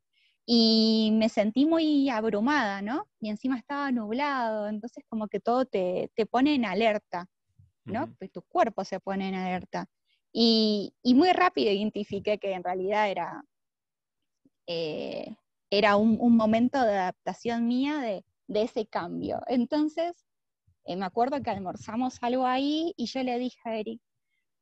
Y 0.46 1.11
me 1.14 1.28
sentí 1.28 1.66
muy 1.66 2.08
abrumada, 2.11 2.82
¿no? 2.82 3.06
Y 3.20 3.30
encima 3.30 3.58
estaba 3.58 3.92
nublado, 3.92 4.68
entonces 4.68 5.04
como 5.08 5.28
que 5.28 5.40
todo 5.40 5.64
te, 5.66 6.11
pone 6.30 6.54
en 6.54 6.64
alerta, 6.64 7.26
¿no? 7.84 8.14
tu 8.32 8.42
cuerpo 8.42 8.84
se 8.84 9.00
pone 9.00 9.28
en 9.28 9.34
alerta. 9.37 9.87
Y, 10.32 10.94
muy 11.04 11.32
rápido 11.32 11.70
identifiqué 11.72 12.38
que 12.38 12.52
en 12.52 12.64
realidad 12.64 13.11
era 13.11 13.44
eh, 14.66 15.37
era 15.72 15.96
un, 15.96 16.37
momento 16.37 16.82
de 16.82 16.99
adaptación 16.99 17.66
mía 17.66 17.99
de, 17.99 18.25
ese 18.49 18.87
cambio. 18.87 19.40
Entonces, 19.46 20.26
eh, 20.84 20.96
me 20.96 21.06
acuerdo 21.06 21.42
que 21.42 21.49
almorzamos 21.49 22.18
algo 22.22 22.46
ahí 22.46 22.92
y 22.99 23.06
yo 23.06 23.22
le 23.22 23.38
dije 23.38 23.58
a 23.64 23.76
Eric, 23.76 24.00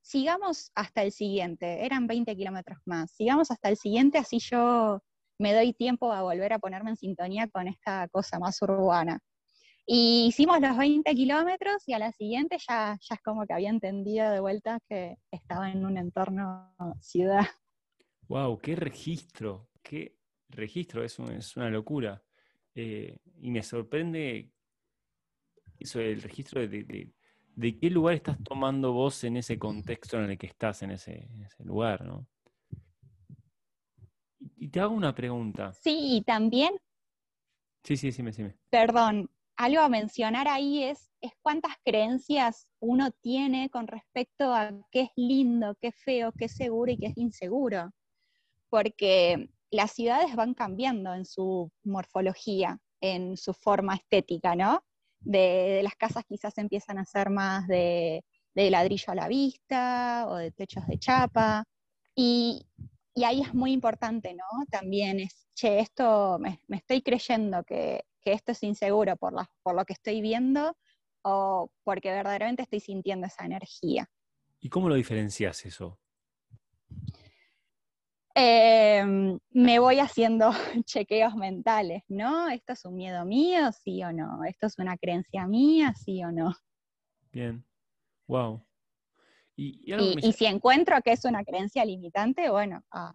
sigamos 0.02 0.70
hasta 0.76 1.02
el 1.02 1.10
siguiente, 1.10 1.84
eran 1.84 2.06
20 2.06 2.36
kilómetros 2.36 2.78
más, 2.84 3.10
sigamos 3.10 3.50
hasta 3.50 3.68
el 3.68 3.76
siguiente, 3.76 4.18
así 4.18 4.38
yo 4.38 5.02
me 5.40 5.54
doy 5.54 5.72
tiempo 5.72 6.12
a 6.12 6.22
volver 6.22 6.52
a 6.52 6.58
ponerme 6.58 6.90
en 6.90 6.96
sintonía 6.96 7.48
con 7.48 7.66
esta 7.66 8.08
cosa 8.08 8.38
más 8.38 8.60
urbana. 8.62 9.20
Y 9.86 10.26
hicimos 10.28 10.60
los 10.60 10.76
20 10.76 11.12
kilómetros 11.14 11.82
y 11.86 11.94
a 11.94 11.98
la 11.98 12.12
siguiente 12.12 12.58
ya, 12.58 12.96
ya 13.00 13.14
es 13.14 13.22
como 13.22 13.46
que 13.46 13.54
había 13.54 13.70
entendido 13.70 14.30
de 14.30 14.40
vuelta 14.40 14.78
que 14.88 15.16
estaba 15.30 15.70
en 15.70 15.84
un 15.84 15.96
entorno 15.96 16.74
ciudad. 17.00 17.46
¡Wow! 18.28 18.58
¡Qué 18.58 18.76
registro! 18.76 19.70
¡Qué 19.82 20.16
registro, 20.50 21.02
es, 21.02 21.18
es 21.18 21.56
una 21.56 21.70
locura. 21.70 22.22
Eh, 22.74 23.16
y 23.40 23.50
me 23.50 23.62
sorprende 23.62 24.50
eso 25.78 26.00
el 26.00 26.22
registro 26.22 26.60
de, 26.66 27.12
de, 27.56 27.78
qué 27.78 27.90
lugar 27.90 28.14
estás 28.14 28.36
tomando 28.44 28.92
vos 28.92 29.24
en 29.24 29.38
ese 29.38 29.58
contexto 29.58 30.18
en 30.18 30.30
el 30.30 30.38
que 30.38 30.46
estás, 30.46 30.82
en 30.82 30.92
ese, 30.92 31.28
lugar, 31.64 32.04
¿no? 32.04 32.26
Y 34.60 34.68
te 34.68 34.80
hago 34.80 34.94
una 34.94 35.14
pregunta. 35.14 35.72
Sí, 35.72 36.16
y 36.16 36.22
también. 36.22 36.74
Sí, 37.82 37.96
sí, 37.96 38.12
sí, 38.12 38.22
sí. 38.32 38.44
Perdón, 38.68 39.30
algo 39.56 39.80
a 39.80 39.88
mencionar 39.88 40.48
ahí 40.48 40.84
es, 40.84 41.10
es 41.20 41.32
cuántas 41.40 41.72
creencias 41.82 42.68
uno 42.78 43.10
tiene 43.10 43.70
con 43.70 43.86
respecto 43.86 44.52
a 44.54 44.70
qué 44.90 45.00
es 45.02 45.10
lindo, 45.16 45.74
qué 45.80 45.88
es 45.88 45.96
feo, 45.96 46.32
qué 46.32 46.44
es 46.44 46.54
seguro 46.54 46.92
y 46.92 46.98
qué 46.98 47.06
es 47.06 47.16
inseguro. 47.16 47.90
Porque 48.68 49.48
las 49.70 49.92
ciudades 49.92 50.36
van 50.36 50.52
cambiando 50.52 51.14
en 51.14 51.24
su 51.24 51.72
morfología, 51.82 52.78
en 53.00 53.38
su 53.38 53.54
forma 53.54 53.94
estética, 53.94 54.54
¿no? 54.54 54.84
de, 55.20 55.80
las 55.82 55.94
casas 55.94 56.24
quizás 56.26 56.56
empiezan 56.58 56.98
a 56.98 57.04
ser 57.04 57.30
más 57.30 57.66
de, 57.68 58.24
ladrillo 58.54 59.12
a 59.12 59.14
la 59.14 59.28
vista 59.28 60.26
o 60.28 60.36
de 60.36 60.50
techos 60.50 60.86
de 60.86 60.98
chapa. 60.98 61.64
Y, 62.14 62.66
ahí 63.24 63.42
es 63.42 63.54
muy 63.54 63.72
importante, 63.72 64.34
¿no? 64.34 64.44
También 64.70 65.20
es, 65.20 65.46
che, 65.54 65.80
esto 65.80 66.38
me, 66.38 66.60
estoy 66.68 67.02
creyendo 67.02 67.64
que, 67.64 68.04
esto 68.24 68.52
es 68.52 68.62
inseguro 68.62 69.16
por, 69.16 69.34
por 69.62 69.74
lo 69.74 69.84
que 69.84 69.94
estoy 69.94 70.20
viendo 70.20 70.76
o 71.22 71.70
porque 71.82 72.12
verdaderamente 72.12 72.62
estoy 72.62 72.80
sintiendo 72.80 73.26
esa 73.26 73.44
energía. 73.44 74.08
¿Y 74.60 74.68
cómo 74.68 74.88
lo 74.88 74.94
diferencias 74.94 75.64
eso? 75.66 75.98
Em, 78.34 79.38
me 79.50 79.78
voy 79.80 79.98
haciendo 79.98 80.50
chequeos 80.84 81.34
mentales, 81.34 82.04
¿no? 82.08 82.48
¿Esto 82.48 82.74
es 82.74 82.84
un 82.84 82.96
miedo 82.96 83.24
mío, 83.24 83.72
sí 83.72 84.02
o 84.04 84.12
no? 84.12 84.44
¿Esto 84.44 84.66
es 84.66 84.78
una 84.78 84.96
creencia 84.96 85.46
mía, 85.46 85.94
sí 85.94 86.22
o 86.22 86.30
no? 86.30 86.54
Bien, 87.32 87.64
wow. 88.28 88.64
Y, 89.62 90.32
si 90.32 90.46
encuentro 90.46 90.96
que 91.02 91.12
es 91.12 91.24
una 91.26 91.44
creencia 91.44 91.84
limitante, 91.84 92.48
bueno, 92.48 92.82
a, 92.90 93.14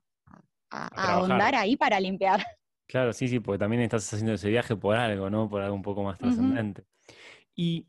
ahondar 0.70 1.56
ahí 1.56 1.76
para 1.76 2.00
limpiar. 2.00 2.40
Claro, 2.88 3.14
sí, 3.14 3.28
sí, 3.28 3.40
porque 3.40 3.58
también 3.58 3.82
estás 3.82 4.14
haciendo 4.14 4.34
ese 4.34 4.48
viaje 4.48 4.76
por 4.76 4.96
algo, 4.96 5.28
¿no? 5.28 5.50
Por 5.50 5.64
algo 5.64 5.76
un 5.76 5.82
poco 5.82 6.04
más 6.04 6.20
trascendente. 6.20 6.84
Y, 7.56 7.88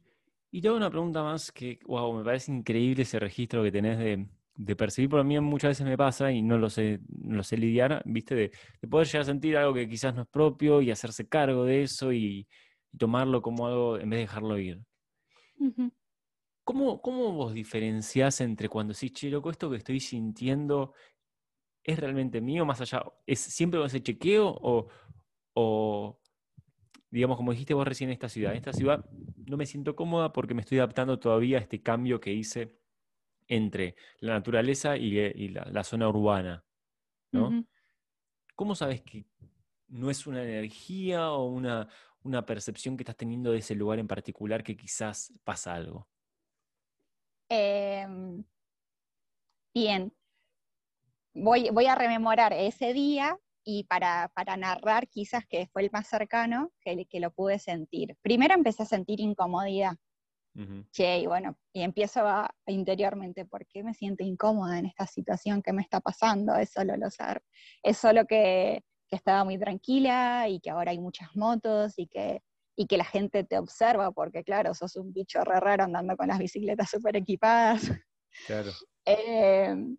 y 0.50 0.62
te 0.62 0.68
hago 0.68 0.76
una 0.78 0.88
pregunta 0.88 1.22
más 1.22 1.52
que, 1.52 1.78
wow, 1.84 2.14
me 2.14 2.24
parece 2.24 2.50
increíble 2.50 3.02
ese 3.02 3.18
registro 3.18 3.62
que 3.62 3.70
tenés 3.70 3.98
de, 3.98 4.26
de 4.56 4.74
percibir, 4.74 5.10
por 5.10 5.22
mí 5.22 5.38
muchas 5.40 5.72
veces 5.72 5.86
me 5.86 5.98
pasa 5.98 6.32
y 6.32 6.40
no 6.40 6.56
lo 6.56 6.70
sé, 6.70 7.00
no 7.08 7.36
lo 7.36 7.42
sé 7.42 7.58
lidiar, 7.58 8.02
¿viste? 8.06 8.34
De, 8.34 8.52
poder 8.88 9.06
llegar 9.06 9.20
a 9.20 9.24
sentir 9.26 9.58
algo 9.58 9.74
que 9.74 9.86
quizás 9.86 10.14
no 10.14 10.22
es 10.22 10.28
propio 10.28 10.80
y 10.80 10.90
hacerse 10.90 11.28
cargo 11.28 11.66
de 11.66 11.82
eso 11.82 12.12
y, 12.12 12.48
tomarlo 12.96 13.42
como 13.42 13.66
algo 13.66 13.98
en 13.98 14.08
vez 14.08 14.16
de 14.16 14.22
dejarlo 14.22 14.58
ir. 14.58 14.80
¿Cómo, 16.66 16.98
vos 17.32 17.54
diferenciás 17.54 18.40
entre 18.40 18.68
cuando 18.68 18.92
decís, 18.92 19.12
che, 19.12 19.30
loco, 19.30 19.50
esto 19.50 19.70
que 19.70 19.76
estoy 19.76 20.00
sintiendo 20.00 20.94
es 21.84 21.96
realmente 21.96 22.40
mío, 22.40 22.66
más 22.66 22.80
allá, 22.80 23.04
¿es 23.24 23.38
siempre 23.38 23.78
con 23.78 23.86
ese 23.86 24.02
chequeo 24.02 24.48
o, 24.48 24.88
o, 25.54 26.20
digamos, 27.08 27.36
como 27.36 27.52
dijiste 27.52 27.72
vos 27.72 27.86
recién 27.86 28.10
en 28.10 28.14
esta 28.14 28.28
ciudad, 28.28 28.50
en 28.50 28.58
esta 28.58 28.72
ciudad 28.72 29.08
no 29.46 29.56
me 29.56 29.64
siento 29.64 29.94
cómoda 29.94 30.32
porque 30.32 30.54
me 30.54 30.62
estoy 30.62 30.78
adaptando 30.78 31.20
todavía 31.20 31.58
a 31.58 31.60
este 31.60 31.82
cambio 31.82 32.18
que 32.18 32.32
hice 32.32 32.76
entre 33.46 33.94
la 34.18 34.32
naturaleza 34.32 34.96
y, 34.96 35.20
eh, 35.20 35.50
la, 35.70 35.84
zona 35.84 36.08
urbana, 36.08 36.64
¿no? 37.30 37.64
¿Cómo 38.56 38.74
sabes 38.74 39.02
que 39.02 39.24
no 39.86 40.10
es 40.10 40.26
una 40.26 40.42
energía 40.42 41.30
o 41.30 41.46
una, 41.46 41.88
percepción 42.44 42.96
que 42.96 43.04
estás 43.04 43.16
teniendo 43.16 43.52
de 43.52 43.58
ese 43.58 43.76
lugar 43.76 44.00
en 44.00 44.08
particular 44.08 44.64
que 44.64 44.76
quizás 44.76 45.32
pasa 45.44 45.74
algo? 45.74 46.08
Em, 47.48 48.44
bien, 49.74 50.12
voy, 51.34 51.70
voy, 51.70 51.86
a 51.86 51.94
rememorar 51.94 52.52
ese 52.52 52.92
día 52.92 53.38
y 53.64 53.84
para, 53.84 54.30
narrar 54.56 55.08
quizás 55.08 55.46
que 55.46 55.66
fue 55.68 55.82
el 55.82 55.90
más 55.92 56.08
cercano 56.08 56.72
que, 56.80 57.06
que 57.06 57.20
lo 57.20 57.30
pude 57.30 57.58
sentir. 57.58 58.16
Primero 58.22 58.54
empecé 58.54 58.82
a 58.84 58.86
sentir 58.86 59.20
incomodidad 59.20 59.96
y 60.98 61.26
bueno, 61.26 61.56
y 61.72 61.82
empiezo 61.82 62.26
a, 62.26 62.50
interiormente, 62.66 63.44
¿por 63.44 63.66
qué 63.66 63.82
me 63.82 63.92
siento 63.92 64.24
incómoda 64.24 64.78
en 64.78 64.86
esta 64.86 65.06
situación 65.06 65.62
que 65.62 65.72
me 65.72 65.82
está 65.82 66.00
pasando? 66.00 66.54
Es 66.56 66.70
solo 66.70 66.96
lo 66.96 67.10
saber, 67.10 67.42
es 67.82 67.98
solo 67.98 68.26
que, 68.26 68.82
que, 69.08 69.16
estaba 69.16 69.44
muy 69.44 69.58
tranquila 69.58 70.48
y 70.48 70.60
que 70.60 70.70
ahora 70.70 70.92
hay 70.92 70.98
muchas 70.98 71.34
motos 71.36 71.98
y 71.98 72.06
que, 72.06 72.42
y 72.76 72.86
que 72.86 72.98
la 72.98 73.04
gente 73.04 73.42
te 73.44 73.58
observa, 73.58 74.12
porque 74.12 74.44
claro, 74.44 74.74
sos 74.74 74.96
un 74.96 75.12
bicho 75.12 75.42
re 75.42 75.58
raro 75.60 75.84
andando 75.84 76.16
con 76.16 76.28
las 76.28 76.38
bicicletas 76.38 76.90
súper 76.90 77.16
equipadas. 77.16 77.90
Claro. 78.46 78.70
Em, 79.08 79.96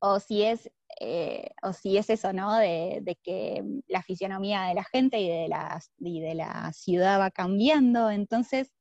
o 0.00 0.18
si 0.18 0.42
es 0.42 0.68
eh, 1.00 1.50
o 1.62 1.72
si 1.72 1.96
es 1.98 2.10
eso, 2.10 2.32
¿no? 2.32 2.56
De, 2.56 3.00
de, 3.02 3.16
que 3.22 3.62
la 3.86 4.02
fisionomía 4.02 4.62
de 4.62 4.74
la 4.74 4.84
gente 4.84 5.20
y 5.20 5.28
de, 5.28 5.48
la, 5.48 5.80
y 5.98 6.20
de 6.20 6.34
la 6.34 6.72
ciudad 6.72 7.20
va 7.20 7.30
cambiando, 7.30 8.10
entonces 8.10 8.72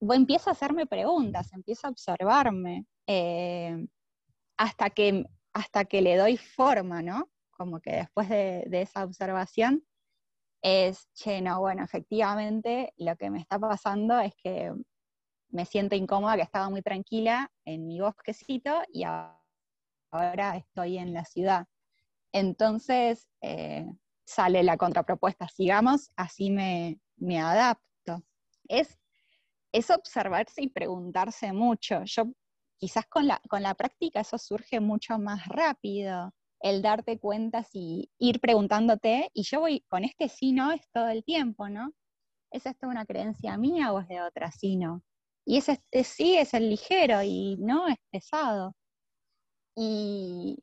empiezo 0.00 0.50
a 0.50 0.52
hacerme 0.54 0.86
preguntas, 0.86 1.52
empiezo 1.52 1.86
a 1.86 1.90
observarme, 1.90 2.86
eh, 3.06 3.86
hasta, 4.56 4.90
que, 4.90 5.24
hasta 5.52 5.84
que 5.84 6.02
le 6.02 6.16
doy 6.16 6.36
forma, 6.36 7.02
¿no? 7.02 7.30
Como 7.50 7.80
que 7.80 7.92
después 7.92 8.28
de, 8.28 8.64
esa 8.72 9.04
observación 9.04 9.84
es, 10.62 11.08
che, 11.14 11.40
no, 11.40 11.60
bueno, 11.60 11.84
efectivamente 11.84 12.92
lo 12.96 13.16
que 13.16 13.30
me 13.30 13.40
está 13.40 13.58
pasando 13.58 14.18
es 14.20 14.34
que 14.42 14.72
me 15.48 15.64
siento 15.64 15.96
incómoda, 15.96 16.36
que 16.36 16.42
estaba 16.42 16.70
muy 16.70 16.82
tranquila 16.82 17.50
en 17.64 17.86
mi 17.86 18.00
bosquecito 18.00 18.82
y 18.92 19.04
ahora 19.04 20.56
estoy 20.56 20.98
en 20.98 21.12
la 21.12 21.24
ciudad. 21.24 21.66
Entonces 22.32 23.26
eh, 23.40 23.86
sale 24.24 24.62
la 24.62 24.76
contrapropuesta, 24.76 25.48
sigamos, 25.48 26.10
así 26.16 26.50
me, 26.50 27.00
me 27.16 27.40
adapto. 27.40 28.22
Es 28.68 29.00
es 29.72 29.90
observarse 29.90 30.62
y 30.62 30.68
preguntarse 30.68 31.52
mucho. 31.52 32.02
Yo 32.04 32.24
quizás 32.78 33.06
con 33.06 33.26
la, 33.26 33.40
con 33.48 33.62
la 33.62 33.74
práctica 33.74 34.20
eso 34.20 34.38
surge 34.38 34.80
mucho 34.80 35.18
más 35.18 35.46
rápido, 35.46 36.32
el 36.60 36.82
darte 36.82 37.18
cuenta 37.18 37.66
y 37.72 38.10
ir 38.18 38.40
preguntándote, 38.40 39.30
y 39.34 39.42
yo 39.44 39.60
voy 39.60 39.84
con 39.88 40.04
este 40.04 40.28
sí, 40.28 40.52
no, 40.52 40.72
es 40.72 40.82
todo 40.92 41.08
el 41.08 41.24
tiempo, 41.24 41.68
¿no? 41.68 41.92
¿Es 42.50 42.66
esto 42.66 42.88
una 42.88 43.06
creencia 43.06 43.56
mía 43.56 43.92
o 43.92 44.00
es 44.00 44.08
de 44.08 44.20
otra 44.20 44.50
sí, 44.50 44.76
no? 44.76 45.02
Y 45.46 45.56
ese, 45.56 45.80
sí 46.04 46.36
es 46.36 46.54
el 46.54 46.68
ligero 46.68 47.22
y 47.22 47.56
no 47.58 47.88
es 47.88 47.96
pesado. 48.10 48.74
Y, 49.76 50.58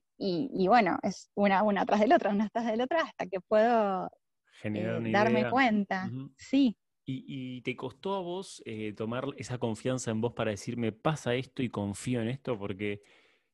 bueno, 0.67 0.99
es 1.01 1.31
una, 1.35 1.63
una 1.63 1.85
tras 1.85 1.99
de 1.99 2.07
la 2.07 2.17
otra, 2.17 2.31
una 2.31 2.49
tras 2.49 2.67
de 2.67 2.77
la 2.77 2.83
otra, 2.83 3.01
hasta 3.01 3.25
que 3.25 3.39
puedo 3.41 4.09
eh, 4.63 5.11
darme 5.11 5.49
cuenta. 5.49 6.09
Sí. 6.37 6.77
¿Y, 7.09 7.61
te 7.61 7.75
costó 7.75 8.15
a 8.15 8.19
vos 8.19 8.61
eh, 8.65 8.93
tomar 8.93 9.25
esa 9.37 9.57
confianza 9.57 10.11
en 10.11 10.19
vos 10.19 10.33
para 10.33 10.51
decirme, 10.51 10.91
pasa 10.91 11.35
esto 11.35 11.63
y 11.63 11.69
confío 11.69 12.21
en 12.21 12.27
esto? 12.27 12.59
Porque 12.59 13.01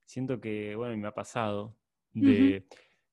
siento 0.05 0.41
que, 0.41 0.75
bueno, 0.75 0.97
me 0.97 1.07
ha 1.07 1.13
pasado 1.13 1.77
de, 2.13 2.65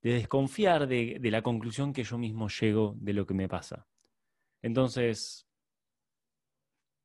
desconfiar 0.02 0.86
de, 0.86 1.18
la 1.22 1.42
conclusión 1.42 1.92
que 1.92 2.04
yo 2.04 2.18
mismo 2.18 2.48
llego 2.48 2.94
de 2.98 3.12
lo 3.12 3.26
que 3.26 3.34
me 3.34 3.48
pasa. 3.48 3.86
Entonces... 4.62 5.46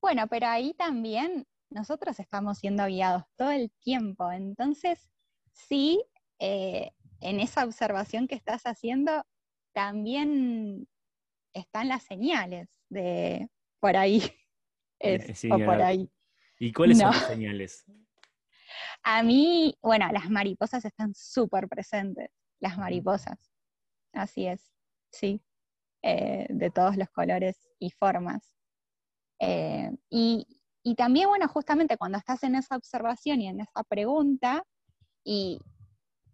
Bueno, 0.01 0.27
pero 0.27 0.47
ahí 0.47 0.73
también 0.75 1.47
nosotros 1.69 2.19
estamos 2.19 2.59
siendo 2.59 2.85
guiados 2.85 3.23
todo 3.35 3.51
el 3.51 3.71
tiempo. 3.79 4.31
Entonces, 4.31 5.09
sí, 5.51 6.03
eh, 6.39 6.91
en 7.21 7.39
esa 7.39 7.65
observación 7.65 8.27
que 8.27 8.35
estás 8.35 8.63
haciendo, 8.63 9.25
también 9.73 10.87
están 11.53 11.87
las 11.89 12.03
señales 12.03 12.69
de 12.89 13.49
por 13.79 13.97
ahí 13.97 14.21
es, 14.99 15.45
o 15.45 15.57
por 15.57 15.81
ahí. 15.81 16.09
¿Y 16.59 16.71
cuáles 16.71 16.99
son 16.99 17.11
las 17.11 17.27
señales? 17.27 17.85
A 19.07 19.21
mí, 19.21 19.77
bueno, 19.83 20.11
las 20.11 20.31
mariposas 20.31 20.83
están 20.83 21.13
súper 21.13 21.67
presentes, 21.67 22.31
las 22.59 22.75
mariposas, 22.79 23.37
así 24.13 24.47
es, 24.47 24.73
sí, 25.11 25.39
eh, 26.01 26.47
de 26.49 26.71
todos 26.71 26.97
los 26.97 27.07
colores 27.11 27.55
y 27.77 27.91
formas. 27.91 28.55
Eh, 29.39 29.91
y, 30.09 30.47
y, 30.83 30.95
también, 30.95 31.29
bueno, 31.29 31.47
justamente 31.47 31.97
cuando 31.97 32.17
estás 32.17 32.41
en 32.43 32.55
esa 32.55 32.77
observación 32.77 33.41
y 33.41 33.47
en 33.47 33.61
esa 33.61 33.83
pregunta, 33.83 34.63
y, 35.23 35.59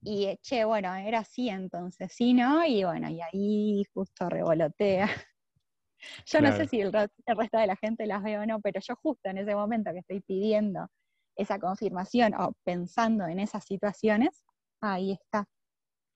y 0.01 0.37
che, 0.41 0.63
bueno, 0.63 0.95
era 0.95 1.19
así 1.19 1.49
entonces, 1.49 2.13
sí, 2.13 2.33
¿no? 2.33 2.65
Y 2.65 2.85
bueno, 2.85 3.09
y 3.09 3.19
ahí 3.21 3.83
justo 3.93 4.29
revolotea. 4.29 5.09
Yo 6.25 6.39
no 6.39 6.55
sé 6.55 6.67
si 6.67 6.79
el, 6.79 6.93
resto 6.93 7.57
de 7.57 7.67
la 7.67 7.75
gente 7.75 8.05
las 8.05 8.23
ve 8.23 8.39
o 8.39 8.45
no, 8.45 8.61
pero 8.61 8.79
yo 8.79 8.95
justo 8.95 9.29
en 9.29 9.37
ese 9.39 9.53
momento 9.55 9.91
que 9.91 9.99
estoy 9.99 10.21
pidiendo 10.21 10.89
esa 11.35 11.59
confirmación 11.59 12.33
o 12.35 12.53
pensando 12.63 13.25
en 13.27 13.39
esas 13.39 13.63
situaciones, 13.65 14.43
ahí 14.81 15.13
está. 15.13 15.47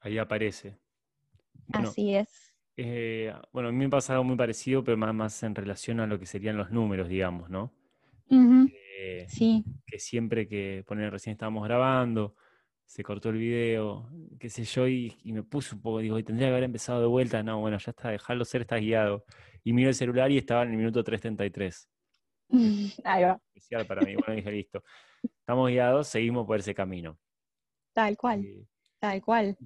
Ahí 0.02 0.18
aparece. 0.18 0.80
Así 1.74 2.16
es. 2.16 2.54
Eh, 2.78 3.34
bueno, 3.52 3.70
a 3.70 3.72
mí 3.72 3.78
me 3.78 3.90
pasa 3.90 4.14
algo 4.14 4.26
muy 4.26 4.36
parecido, 4.36 4.84
pero 4.84 4.98
más, 4.98 5.14
más 5.14 5.44
en 5.44 5.56
relación 5.56 6.00
a 6.00 6.08
lo 6.08 6.20
que 6.20 6.26
serían 6.26 6.58
los 6.58 6.72
números, 6.72 7.08
digamos, 7.08 7.50
¿no? 7.50 7.74
Eh, 8.30 9.26
sí. 9.30 9.64
Que 9.86 10.00
siempre 10.00 10.48
que, 10.48 10.84
poner 10.86 11.12
recién 11.12 11.34
estábamos 11.34 11.64
grabando, 11.64 12.36
se 12.86 13.04
cortó 13.04 13.30
el 13.30 13.38
video, 13.38 14.10
qué 14.40 14.50
sé 14.50 14.64
yo, 14.64 14.88
y, 14.88 15.16
me 15.26 15.44
puse 15.44 15.76
un 15.76 15.82
poco, 15.82 16.00
digo, 16.00 16.22
tendría 16.24 16.48
que 16.48 16.52
haber 16.52 16.64
empezado 16.66 17.02
de 17.02 17.08
vuelta, 17.08 17.42
no, 17.44 17.60
bueno, 17.60 17.78
ya 17.78 17.92
está, 17.92 18.10
dejarlo 18.10 18.46
ser, 18.46 18.62
está 18.62 18.78
guiado. 18.78 19.26
Y 19.64 19.74
miro 19.74 19.90
el 19.90 19.96
celular 19.96 20.32
y 20.32 20.38
estaba 20.38 20.64
en 20.64 20.72
el 20.72 20.78
minuto 20.78 21.04
3.33. 21.04 21.88
Ahí 23.04 23.24
va. 23.24 23.40
Especial 23.54 23.86
para 23.86 24.02
mí, 24.02 24.16
bueno, 24.16 24.36
dije, 24.36 24.52
listo. 24.52 24.84
Estamos 25.24 25.70
guiados, 25.70 26.08
seguimos 26.08 26.46
por 26.46 26.60
ese 26.60 26.74
camino. 26.74 27.18
Tal 27.94 28.18
cual, 28.18 28.46
Tal 29.00 29.22
cual. 29.22 29.58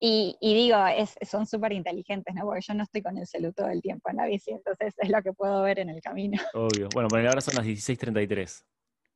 Y, 0.00 0.36
digo, 0.40 0.84
es, 0.86 1.14
son 1.22 1.46
súper 1.46 1.72
inteligentes, 1.72 2.34
¿no? 2.34 2.44
Porque 2.44 2.60
yo 2.60 2.74
no 2.74 2.82
estoy 2.82 3.02
con 3.02 3.16
el 3.16 3.26
celular 3.26 3.54
todo 3.54 3.68
el 3.68 3.80
tiempo 3.80 4.10
en 4.10 4.16
la 4.16 4.26
bici, 4.26 4.50
entonces 4.50 4.94
es 4.98 5.08
lo 5.08 5.22
que 5.22 5.32
puedo 5.32 5.62
ver 5.62 5.78
en 5.78 5.90
el 5.90 6.00
camino. 6.00 6.40
Obvio. 6.54 6.88
Bueno, 6.92 7.08
por 7.08 7.24
ahora 7.24 7.40
son 7.40 7.54
las 7.54 7.64
16.33. 7.64 8.64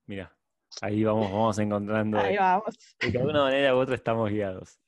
Mira, 0.07 0.35
ahí 0.81 1.03
vamos, 1.03 1.31
vamos 1.31 1.59
encontrando. 1.59 2.19
Ahí 2.19 2.37
vamos. 2.37 2.77
De 3.01 3.19
alguna 3.19 3.43
manera 3.43 3.75
u 3.75 3.79
otra 3.79 3.97
estamos 3.97 4.31
guiados. 4.31 4.79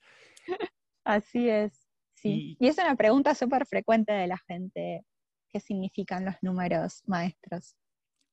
Así 1.05 1.49
es, 1.49 1.89
sí. 2.15 2.57
Y, 2.61 2.67
y 2.67 2.69
es 2.69 2.79
una 2.79 2.95
pregunta 2.95 3.35
súper 3.35 3.67
frecuente 3.67 4.13
de 4.13 4.27
la 4.27 4.39
gente, 4.39 5.05
¿qué 5.49 5.59
significan 5.59 6.25
los 6.25 6.37
números 6.43 7.03
maestros? 7.07 7.77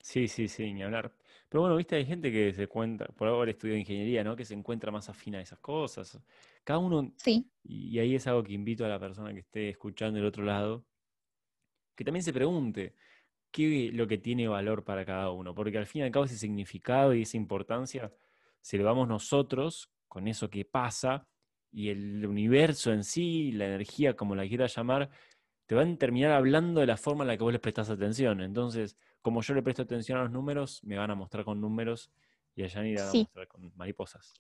Sí, 0.06 0.28
sí, 0.28 0.48
sí, 0.48 0.72
ni 0.72 0.84
hablar. 0.84 1.12
Pero 1.50 1.62
bueno, 1.62 1.76
viste, 1.76 1.96
hay 1.96 2.06
gente 2.06 2.32
que 2.32 2.54
se 2.54 2.68
cuenta, 2.68 3.08
por 3.08 3.28
ahora 3.28 3.50
estudio 3.50 3.76
ingeniería, 3.76 4.24
¿no? 4.24 4.36
Que 4.36 4.46
se 4.46 4.54
encuentra 4.54 4.91
más 4.91 5.10
afina 5.10 5.39
a 5.39 5.41
esas 5.41 5.58
cosas. 5.58 6.22
Cada 6.63 6.78
uno. 6.78 7.12
Sí. 7.18 7.50
Y 7.63 7.98
ahí 7.98 8.13
es 8.13 8.28
algo 8.28 8.44
que 8.44 8.54
invito 8.54 8.86
a 8.86 8.88
la 8.88 9.00
persona 9.00 9.34
que 9.34 9.39
esté 9.39 9.70
escuchando 9.70 10.18
del 10.18 10.28
otro 10.28 10.44
lado, 10.44 10.86
que 11.96 12.04
también 12.04 12.22
se 12.22 12.32
pregunte 12.32 12.94
qué 13.50 13.88
es 13.88 13.96
lo 13.96 14.06
que 14.06 14.20
tiene 14.20 14.48
valor 14.48 14.84
para 14.84 15.04
cada 15.06 15.32
uno. 15.32 15.56
Porque 15.56 15.76
al 15.80 15.88
fin 15.88 16.02
y 16.02 16.06
al 16.06 16.12
cabo 16.12 16.26
ese 16.26 16.38
significado 16.38 17.15
y 17.15 17.24
esa 17.24 17.38
importancia 17.38 18.13
se 18.62 18.78
lo 18.78 18.84
damos 18.84 19.08
nosotros 19.08 19.91
con 20.08 20.28
eso 20.28 20.52
que 20.52 20.65
pasa 20.65 21.28
y 21.72 21.89
el 21.89 22.24
universo 22.28 22.94
en 22.94 23.04
sí, 23.04 23.52
la 23.54 23.65
energía, 23.65 24.15
como 24.15 24.36
la 24.36 24.48
quieras 24.48 24.76
llamar, 24.76 25.10
te 25.65 25.74
van 25.74 25.94
a 25.94 25.98
terminar 25.98 26.32
hablando 26.32 26.80
de 26.80 26.86
la 26.86 26.96
forma 26.96 27.24
en 27.24 27.30
la 27.30 27.38
que 27.38 27.44
vos 27.44 27.54
les 27.54 27.60
prestás 27.60 27.89
atención. 27.89 28.41
Entonces, 28.41 28.96
como 29.26 29.42
yo 29.42 29.56
le 29.56 29.64
presto 29.64 29.82
atención 29.82 30.20
a 30.20 30.22
los 30.22 30.32
números, 30.32 30.84
me 30.84 31.00
van 31.00 31.10
a 31.10 31.16
mostrar 31.16 31.44
con 31.44 31.60
números 31.60 32.12
y 32.56 32.62
a 32.62 32.68
Yanni 32.68 32.94
le 32.94 33.02
van 33.02 33.10
a 33.10 33.14
mostrar 33.18 33.48
con 33.48 33.72
mariposas. 33.76 34.36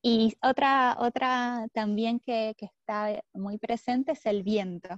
Y 0.00 0.32
otra, 0.40 0.96
otra 1.00 1.66
también 1.72 2.20
que, 2.20 2.54
está 2.56 3.20
muy 3.32 3.58
presente 3.58 4.12
es 4.12 4.24
el 4.26 4.44
viento. 4.44 4.90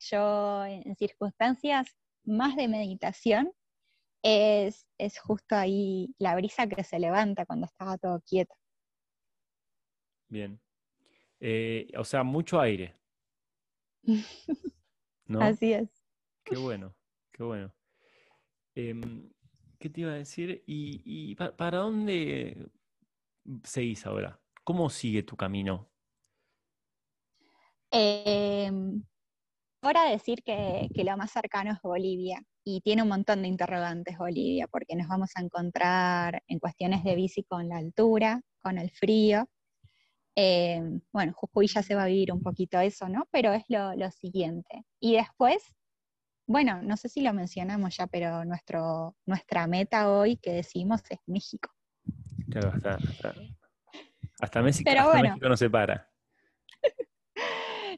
Yo 0.00 0.64
en 0.64 0.96
circunstancias 0.96 1.96
más 2.24 2.56
de 2.56 2.66
meditación 2.66 3.52
es, 4.24 4.88
es 4.98 5.20
justo 5.20 5.54
ahí 5.54 6.12
la 6.18 6.34
brisa 6.34 6.66
que 6.66 6.82
se 6.82 6.98
levanta 6.98 7.46
cuando 7.46 7.66
estaba 7.66 7.96
todo 7.96 8.20
quieto. 8.22 8.56
Bien. 10.28 10.60
Eh, 11.38 11.92
o 11.96 12.02
sea, 12.02 12.24
mucho 12.24 12.58
aire. 12.58 12.96
¿No? 15.26 15.40
Así 15.42 15.74
es. 15.74 15.88
Qué 16.42 16.56
bueno, 16.56 16.92
qué 17.30 17.44
bueno. 17.44 17.72
Em, 18.74 19.30
¿Qué 19.78 19.88
te 19.88 20.02
iba 20.02 20.12
a 20.12 20.16
decir? 20.16 20.62
¿Y, 20.66 21.34
para 21.34 21.78
dónde 21.78 22.70
seguís 23.64 24.04
ahora? 24.04 24.38
¿Cómo 24.62 24.90
sigue 24.90 25.22
tu 25.22 25.36
camino? 25.36 25.88
Eh, 27.90 28.70
ahora 29.80 30.04
decir 30.10 30.42
que, 30.44 30.90
lo 30.94 31.16
más 31.16 31.30
cercano 31.32 31.72
es 31.72 31.80
Bolivia 31.82 32.42
y 32.62 32.82
tiene 32.82 33.02
un 33.02 33.08
montón 33.08 33.40
de 33.40 33.48
interrogantes 33.48 34.18
Bolivia, 34.18 34.68
porque 34.68 34.94
nos 34.96 35.08
vamos 35.08 35.30
a 35.34 35.40
encontrar 35.40 36.42
en 36.46 36.58
cuestiones 36.58 37.02
de 37.02 37.14
bici 37.14 37.42
con 37.44 37.66
la 37.68 37.78
altura, 37.78 38.42
con 38.62 38.76
el 38.76 38.90
frío. 38.90 39.48
Em, 40.36 41.00
bueno, 41.10 41.32
Jujuy 41.34 41.68
ya 41.68 41.82
se 41.82 41.94
va 41.94 42.02
a 42.04 42.06
vivir 42.06 42.32
un 42.32 42.42
poquito 42.42 42.78
eso, 42.80 43.08
¿no? 43.08 43.26
Pero 43.30 43.54
es 43.54 43.64
lo, 43.68 43.94
lo 43.94 44.10
siguiente. 44.10 44.84
Y 45.00 45.14
después 45.14 45.74
bueno, 46.50 46.82
no 46.82 46.96
sé 46.96 47.08
si 47.08 47.20
lo 47.22 47.32
mencionamos 47.32 47.96
ya, 47.96 48.08
pero 48.08 48.44
nuestro, 48.44 49.14
nuestra 49.24 49.68
meta 49.68 50.10
hoy 50.10 50.36
que 50.36 50.52
decimos 50.52 51.00
es 51.08 51.20
México. 51.26 51.70
Claro, 52.50 52.72
hasta, 52.74 52.98
hasta, 54.40 54.60
México, 54.60 54.90
México 55.22 55.48
no 55.48 55.56
se 55.56 55.70
para. 55.70 56.10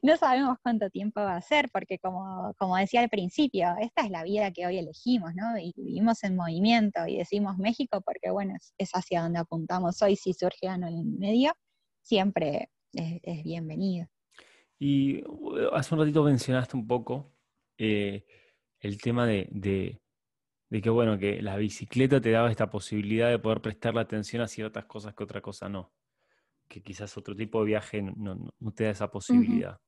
no 0.02 0.18
sabemos 0.18 0.58
cuánto 0.62 0.90
tiempo 0.90 1.22
va 1.22 1.36
a 1.36 1.40
ser, 1.40 1.70
porque 1.72 1.98
como, 1.98 2.52
como, 2.58 2.76
decía 2.76 3.00
al 3.00 3.08
principio, 3.08 3.74
esta 3.80 4.02
es 4.02 4.10
la 4.10 4.22
vida 4.22 4.50
que 4.50 4.66
hoy 4.66 4.76
elegimos, 4.76 5.34
¿no? 5.34 5.56
Y 5.56 5.72
vivimos 5.74 6.22
en 6.22 6.36
movimiento 6.36 7.06
y 7.06 7.16
decimos 7.16 7.56
México 7.56 8.02
porque, 8.04 8.30
bueno, 8.30 8.54
es, 8.76 8.90
hacia 8.92 9.22
donde 9.22 9.38
apuntamos 9.38 10.02
hoy. 10.02 10.14
Si 10.14 10.34
surge 10.34 10.68
algo 10.68 10.88
en 10.88 10.98
el 10.98 11.04
medio, 11.06 11.54
siempre 12.02 12.68
es, 12.92 13.44
bienvenido. 13.44 14.08
Y 14.78 15.24
uh, 15.24 15.72
hace 15.72 15.94
un 15.94 16.00
ratito 16.02 16.22
mencionaste 16.22 16.76
un 16.76 16.86
poco 16.86 17.32
eh, 17.78 18.26
el 18.82 19.00
tema 19.00 19.26
de, 19.26 20.00
que, 20.70 20.90
bueno, 20.90 21.16
que 21.16 21.40
la 21.40 21.56
bicicleta 21.56 22.20
te 22.20 22.32
daba 22.32 22.50
esta 22.50 22.68
posibilidad 22.68 23.30
de 23.30 23.38
poder 23.38 23.60
prestarle 23.60 24.00
atención 24.00 24.42
a 24.42 24.48
ciertas 24.48 24.84
cosas 24.86 25.14
que 25.14 25.22
otra 25.22 25.40
cosa 25.40 25.68
no. 25.68 25.92
Que 26.68 26.82
quizás 26.82 27.16
otro 27.16 27.36
tipo 27.36 27.60
de 27.60 27.66
viaje 27.66 28.02
no, 28.02 28.52
te 28.74 28.84
da 28.84 28.90
esa 28.90 29.10
posibilidad. 29.10 29.80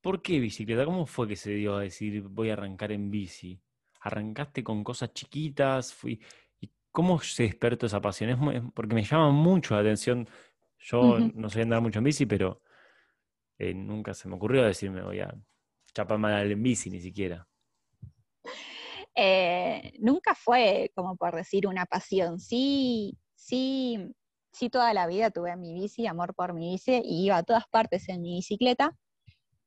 ¿Por 0.00 0.20
qué 0.20 0.40
bicicleta? 0.40 0.84
¿Cómo 0.84 1.06
fue 1.06 1.28
que 1.28 1.36
se 1.36 1.52
dio 1.52 1.76
a 1.76 1.82
decir 1.82 2.22
voy 2.22 2.50
a 2.50 2.54
arrancar 2.54 2.90
en 2.90 3.08
bici? 3.10 3.62
¿Arrancaste 4.00 4.64
con 4.64 4.82
cosas 4.82 5.14
chiquitas? 5.14 5.94
Fui... 5.94 6.20
¿Y 6.60 6.68
cómo 6.90 7.20
se 7.20 7.44
despertó 7.44 7.86
esa 7.86 8.00
pasión? 8.00 8.72
porque 8.74 8.94
me 8.96 9.04
llama 9.04 9.30
mucho 9.30 9.74
la 9.74 9.82
atención. 9.82 10.28
Yo 10.80 11.20
no 11.20 11.48
sé 11.48 11.62
andar 11.62 11.80
mucho 11.80 12.00
en 12.00 12.04
bici, 12.06 12.26
pero 12.26 12.60
eh, 13.56 13.72
nunca 13.72 14.14
se 14.14 14.28
me 14.28 14.34
ocurrió 14.34 14.64
decirme 14.64 15.02
voy 15.02 15.20
a 15.20 15.32
chapar 15.94 16.18
mal 16.18 16.50
en 16.50 16.62
bici 16.62 16.90
ni 16.90 17.00
siquiera. 17.00 17.46
Eh, 19.14 19.92
nunca 19.98 20.34
fue 20.34 20.90
como 20.94 21.16
por 21.16 21.36
decir 21.36 21.66
una 21.66 21.84
pasión. 21.84 22.40
Sí, 22.40 23.18
sí, 23.34 23.98
sí 24.52 24.70
toda 24.70 24.94
la 24.94 25.06
vida 25.06 25.30
tuve 25.30 25.56
mi 25.56 25.74
bici, 25.74 26.06
amor 26.06 26.34
por 26.34 26.54
mi 26.54 26.72
bici, 26.72 27.02
y 27.04 27.26
iba 27.26 27.36
a 27.36 27.42
todas 27.42 27.64
partes 27.68 28.08
en 28.08 28.22
mi 28.22 28.36
bicicleta, 28.36 28.96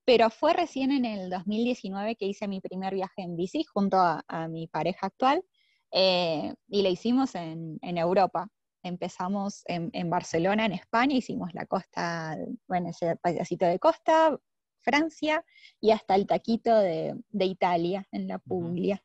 pero 0.05 0.29
fue 0.29 0.53
recién 0.53 0.91
en 0.91 1.05
el 1.05 1.29
2019 1.29 2.15
que 2.15 2.27
hice 2.27 2.47
mi 2.47 2.61
primer 2.61 2.93
viaje 2.93 3.23
en 3.23 3.35
bici 3.35 3.63
junto 3.63 3.97
a, 3.99 4.47
mi 4.49 4.67
pareja 4.67 5.07
actual, 5.07 5.43
eh, 5.91 6.53
y 6.67 6.83
lo 6.83 6.89
hicimos 6.89 7.35
en, 7.35 7.79
Europa. 7.81 8.47
Empezamos 8.83 9.63
en, 9.65 10.09
Barcelona, 10.11 10.65
en 10.65 10.73
España, 10.73 11.15
hicimos 11.15 11.49
la 11.53 11.65
costa, 11.65 12.37
bueno, 12.67 12.89
ese 12.89 13.15
pedacito 13.17 13.65
de 13.65 13.79
costa, 13.79 14.37
Francia, 14.85 15.43
y 15.81 15.91
hasta 15.91 16.15
el 16.15 16.27
taquito 16.27 16.77
de, 16.79 17.15
Italia, 17.33 18.07
en 18.11 18.27
la 18.27 18.37
Puglia. 18.39 19.03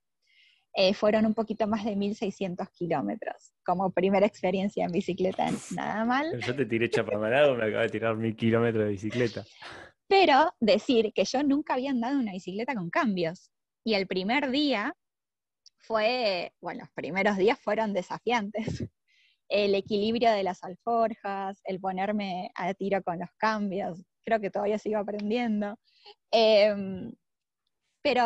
Eh, 0.73 0.95
fueron 0.95 1.27
un 1.27 1.35
poquito 1.35 1.66
más 1.66 1.85
de 1.85 1.97
1.600 1.97 2.71
kilómetros. 2.71 3.53
Como 3.64 3.90
primera 3.90 4.27
experiencia 4.27 4.85
en 4.85 4.93
bicicleta, 4.93 5.51
nada 5.75 6.05
mal. 6.05 6.40
Yo 6.40 6.55
te 6.55 6.66
tiré 6.66 6.88
chapamalado, 6.88 7.57
me 7.57 7.64
acabo 7.64 7.83
de 7.83 7.88
tirar 7.88 8.16
mil 8.16 8.37
kilómetros 8.37 8.85
de 8.85 8.90
bicicleta. 8.90 9.45
Pero 10.07 10.53
decir 10.61 11.12
que 11.12 11.25
yo 11.25 11.43
nunca 11.43 11.75
había 11.75 11.90
andado 11.90 12.14
en 12.14 12.21
una 12.21 12.33
bicicleta 12.33 12.75
con 12.75 12.90
cambios. 12.90 13.51
Y 13.85 13.95
el 13.95 14.07
primer 14.07 14.51
día 14.51 14.95
fue, 15.79 16.53
bueno, 16.61 16.81
los 16.81 16.90
primeros 16.90 17.37
días 17.37 17.59
fueron 17.59 17.93
desafiantes. 17.93 18.64
El 19.49 19.75
equilibrio 19.75 20.31
de 20.31 20.45
las 20.45 20.62
alforjas, 20.62 21.61
el 21.64 21.81
ponerme 21.81 22.53
a 22.55 22.73
tiro 22.73 23.03
con 23.03 23.19
los 23.19 23.31
cambios, 23.37 24.01
creo 24.24 24.40
que 24.40 24.50
todavía 24.50 24.78
sigo 24.78 24.98
aprendiendo. 24.98 25.78
Em, 26.30 27.12
pero 28.02 28.22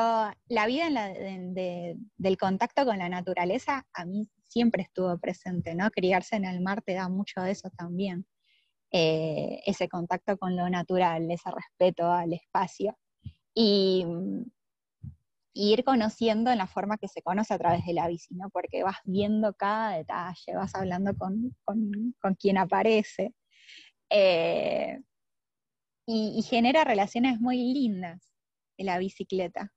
la 0.49 0.67
vida 0.67 0.89
del 0.89 2.39
contacto 2.39 2.85
con 2.85 2.99
la 2.99 3.09
naturaleza 3.09 3.87
a 3.93 4.05
mí 4.05 4.29
siempre 4.45 4.83
estuvo 4.83 5.19
presente, 5.19 5.75
¿no? 5.75 5.91
Criarse 5.91 6.37
en 6.37 6.45
el 6.45 6.61
mar 6.61 6.83
te 6.83 6.95
da 6.95 7.09
mucho 7.09 7.41
de 7.43 7.51
eso 7.53 7.71
también. 7.77 8.27
Eh, 8.93 9.61
ese 9.67 9.89
contacto 9.89 10.39
con 10.39 10.57
lo 10.57 10.71
natural, 10.71 11.29
ese 11.31 11.51
respeto 11.51 12.13
al 12.13 12.33
espacio. 12.33 12.97
Y, 13.55 14.07
ir 15.57 15.85
conociendo 15.85 16.51
en 16.51 16.59
la 16.59 16.67
forma 16.67 16.99
que 16.99 17.09
se 17.09 17.23
conoce 17.23 17.55
a 17.55 17.59
través 17.59 17.85
de 17.87 17.95
la 17.95 18.09
bici, 18.09 18.35
¿no? 18.35 18.51
Porque 18.51 18.83
vas 18.83 18.99
viendo 19.05 19.55
cada 19.55 19.97
detalle, 19.97 20.57
vas 20.57 20.75
hablando 20.75 21.15
con, 21.17 21.57
con, 21.65 22.35
quien 22.35 22.59
aparece. 22.59 23.35
Eh, 24.11 25.01
y, 26.07 26.43
genera 26.43 26.85
relaciones 26.85 27.41
muy 27.41 27.73
lindas 27.73 28.33
en 28.77 28.87
la 28.87 28.99
bicicleta. 28.99 29.73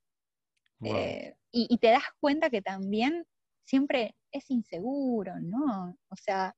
Eh, 0.84 1.36
y, 1.52 1.78
te 1.78 1.88
das 1.88 2.04
cuenta 2.20 2.50
que 2.50 2.62
también 2.62 3.26
siempre 3.64 4.16
es 4.32 4.50
inseguro, 4.52 5.34
¿no? 5.40 5.98
O 6.10 6.16
sea, 6.16 6.56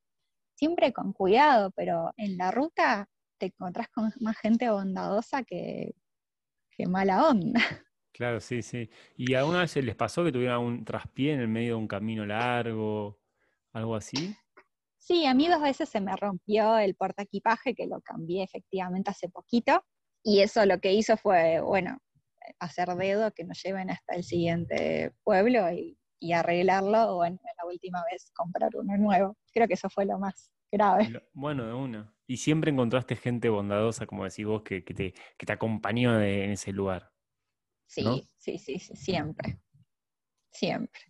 siempre 0.56 0.92
con 0.92 1.14
cuidado, 1.14 1.72
pero 1.72 2.14
en 2.18 2.38
la 2.38 2.52
ruta 2.52 3.08
te 3.38 3.48
encontrás 3.48 3.90
con 3.90 4.12
más 4.20 4.38
gente 4.38 4.70
bondadosa 4.70 5.44
que, 5.44 5.96
que 6.72 6.88
mala 6.88 7.28
onda. 7.28 7.60
Claro, 8.12 8.42
sí, 8.42 8.62
sí. 8.64 8.90
¿Y 9.16 9.34
alguna 9.36 9.62
vez 9.62 9.74
les 9.78 9.96
pasó 9.96 10.26
que 10.26 10.32
tuvieran 10.34 10.60
un 10.60 10.84
traspié 10.84 11.32
en 11.32 11.40
el 11.40 11.48
medio 11.48 11.76
de 11.76 11.76
un 11.76 11.88
camino 11.88 12.26
largo, 12.26 13.18
algo 13.72 13.96
así? 13.96 14.36
Sí, 15.00 15.26
a 15.26 15.34
mí 15.34 15.48
dos 15.48 15.62
veces 15.62 15.90
se 15.90 16.02
me 16.02 16.16
rompió 16.16 16.78
el 16.78 16.94
portaequipaje, 16.96 17.74
que 17.74 17.88
lo 17.88 18.02
cambié 18.02 18.44
efectivamente 18.44 19.10
hace 19.10 19.30
poquito, 19.30 19.84
y 20.24 20.42
eso 20.42 20.66
lo 20.66 20.80
que 20.80 20.94
hizo 20.94 21.18
fue, 21.18 21.62
bueno, 21.62 21.98
hacer 22.60 22.90
dedo 22.90 23.32
que 23.32 23.46
nos 23.46 23.62
lleven 23.64 23.90
hasta 23.90 24.16
el 24.16 24.24
siguiente 24.24 25.14
pueblo 25.24 25.72
y, 25.72 25.96
arreglarlo, 26.34 27.14
o 27.14 27.16
bueno, 27.16 27.40
la 27.58 27.66
última 27.66 28.04
vez 28.12 28.30
comprar 28.36 28.70
uno 28.76 28.98
nuevo. 28.98 29.38
Creo 29.54 29.68
que 29.70 29.76
eso 29.76 29.90
fue 29.90 30.06
lo 30.06 30.20
más 30.20 30.52
grave. 30.70 31.14
Bueno, 31.34 31.66
de 31.66 31.74
una. 31.74 32.14
Y 32.28 32.38
siempre 32.38 32.72
encontraste 32.72 33.16
gente 33.16 33.48
bondadosa, 33.48 34.06
como 34.06 34.26
decís 34.26 34.46
vos, 34.46 34.64
que, 34.64 34.82
te, 34.82 35.14
te, 35.14 35.54
acompañó 35.54 36.22
en 36.22 36.52
ese 36.52 36.74
lugar. 36.74 37.10
Sí, 37.88 38.30
sí, 38.38 38.60
sí, 38.60 38.80
sí, 38.80 38.96
siempre. 38.96 39.62
Siempre. 40.52 41.02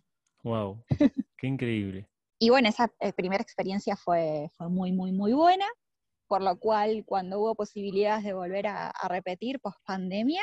Wow, 0.44 0.84
qué 1.36 1.48
increíble. 1.48 2.08
Y 2.42 2.48
bueno, 2.48 2.70
esa 2.70 2.90
eh, 3.00 3.12
primera 3.12 3.42
experiencia 3.42 3.96
fue, 3.96 4.48
fue 4.56 4.70
muy, 4.70 4.92
muy, 4.92 5.12
muy 5.12 5.34
buena, 5.34 5.66
por 6.26 6.42
lo 6.42 6.58
cual 6.58 7.04
cuando 7.04 7.38
hubo 7.38 7.54
posibilidades 7.54 8.24
de 8.24 8.32
volver 8.32 8.66
a, 8.66 8.92
repetir 9.10 9.60
post 9.60 9.78
pandemia, 9.84 10.42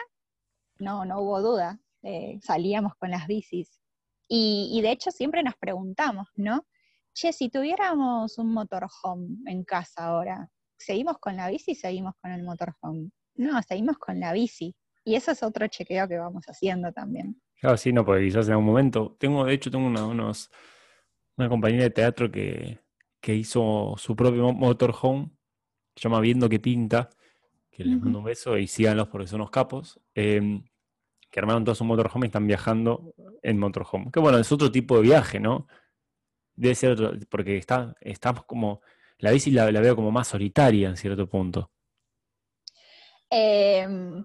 no, 0.77 1.05
no 1.05 1.21
hubo 1.21 1.41
duda, 1.41 1.79
eh, 2.03 2.37
salíamos 2.43 2.93
con 2.99 3.09
las 3.09 3.25
bicis. 3.25 3.81
Y, 4.29 4.79
de 4.83 4.91
hecho 4.91 5.09
siempre 5.09 5.41
nos 5.41 5.55
preguntamos, 5.55 6.27
¿no? 6.35 6.67
Che, 7.15 7.33
si 7.33 7.49
tuviéramos 7.49 8.37
un 8.37 8.53
motorhome 8.53 9.39
en 9.47 9.63
casa 9.63 10.05
ahora, 10.05 10.51
¿seguimos 10.77 11.17
con 11.17 11.35
la 11.35 11.49
bici 11.49 11.73
seguimos 11.73 12.13
con 12.21 12.31
el 12.31 12.43
motorhome? 12.43 13.09
No, 13.35 13.59
seguimos 13.63 13.97
con 13.97 14.19
la 14.19 14.33
bici. 14.33 14.75
Y 15.03 15.15
eso 15.15 15.31
es 15.31 15.41
otro 15.41 15.65
chequeo 15.67 16.07
que 16.07 16.19
vamos 16.19 16.45
haciendo 16.45 16.91
también. 16.91 17.41
Claro, 17.59 17.77
sí, 17.77 17.91
no, 17.91 18.05
porque 18.05 18.25
quizás 18.25 18.45
en 18.45 18.51
algún 18.51 18.67
momento. 18.67 19.15
Tengo, 19.19 19.45
de 19.45 19.53
hecho, 19.55 19.71
tengo 19.71 19.87
unos, 19.87 20.51
una 21.37 21.49
compañía 21.49 21.83
de 21.83 21.89
teatro 21.91 22.31
que, 22.31 22.79
hizo 23.29 23.95
su 23.97 24.15
propio 24.15 24.53
motorhome, 24.53 25.29
que 25.93 26.01
se 26.01 26.07
llama 26.07 26.21
Viendo 26.21 26.47
que 26.47 26.59
Pinta, 26.59 27.09
que 27.69 27.83
les 27.83 27.99
mando 27.99 28.19
un 28.19 28.25
beso 28.25 28.57
y 28.57 28.67
síganlos 28.67 29.09
porque 29.09 29.27
son 29.27 29.41
unos 29.41 29.51
capos, 29.51 29.99
em, 30.15 30.63
que 31.29 31.39
armaron 31.39 31.65
todo 31.65 31.75
su 31.75 31.83
motorhome 31.83 32.25
y 32.25 32.29
están 32.29 32.47
viajando 32.47 33.13
en 33.43 33.59
motorhome. 33.59 34.11
Que 34.11 34.21
bueno, 34.21 34.37
es 34.37 34.49
otro 34.51 34.71
tipo 34.71 34.95
de 34.95 35.01
viaje, 35.01 35.41
¿no? 35.41 35.67
Debe 36.55 36.73
ser 36.73 36.91
otro, 36.91 37.13
porque 37.29 37.57
está, 37.57 37.95
estamos 37.99 38.45
como 38.45 38.81
la 39.19 39.31
bici 39.31 39.51
la, 39.51 39.65
veo 39.65 39.95
como 39.95 40.09
más 40.11 40.29
solitaria 40.29 40.89
en 40.89 40.97
cierto 40.97 41.27
punto. 41.27 41.71
Em, 43.29 44.23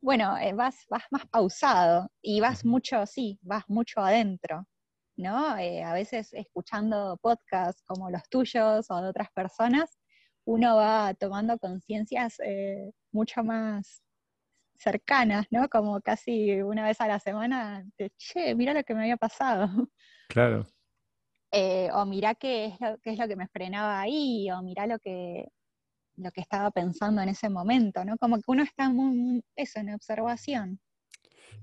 bueno, 0.00 0.38
eh, 0.38 0.54
vas, 0.54 0.86
vas 0.88 1.04
más 1.10 1.26
pausado 1.26 2.10
y 2.22 2.40
vas 2.40 2.64
mucho, 2.64 3.04
sí, 3.04 3.38
vas 3.42 3.64
mucho 3.68 4.00
adentro, 4.00 4.66
¿no? 5.20 5.56
Eh, 5.58 5.82
a 5.82 5.92
veces 5.94 6.32
escuchando 6.32 7.18
podcasts 7.22 7.82
como 7.86 8.10
los 8.10 8.22
tuyos 8.28 8.86
o 8.90 9.02
de 9.02 9.08
otras 9.08 9.30
personas, 9.32 9.98
uno 10.44 10.76
va 10.76 11.14
tomando 11.14 11.58
conciencias 11.58 12.40
eh, 12.40 12.92
mucho 13.12 13.44
más 13.44 14.02
cercanas, 14.78 15.46
¿no? 15.50 15.68
Como 15.68 16.00
casi 16.00 16.62
una 16.62 16.84
vez 16.84 17.00
a 17.00 17.08
la 17.08 17.20
semana, 17.20 17.84
de, 17.98 18.10
che, 18.16 18.54
mira 18.54 18.74
lo 18.74 18.82
que 18.84 18.94
me 18.94 19.02
había 19.02 19.16
pasado. 19.16 19.68
Claro. 20.28 20.64
Eh, 21.52 21.88
o 21.92 22.06
mirá 22.06 22.36
qué 22.36 22.66
es, 22.66 22.80
lo, 22.80 22.96
qué 22.98 23.10
es 23.10 23.18
lo 23.18 23.26
que 23.26 23.34
me 23.34 23.48
frenaba 23.48 24.00
ahí, 24.00 24.48
o 24.52 24.62
mirá 24.62 24.86
lo 24.86 25.00
que, 25.00 25.48
lo 26.14 26.30
que 26.30 26.40
estaba 26.40 26.70
pensando 26.70 27.20
en 27.20 27.30
ese 27.30 27.48
momento, 27.50 28.04
¿no? 28.04 28.16
Como 28.16 28.36
que 28.36 28.44
uno 28.46 28.62
está 28.62 28.88
muy, 28.88 29.42
eso, 29.56 29.80
en 29.80 29.92
observación. 29.92 30.80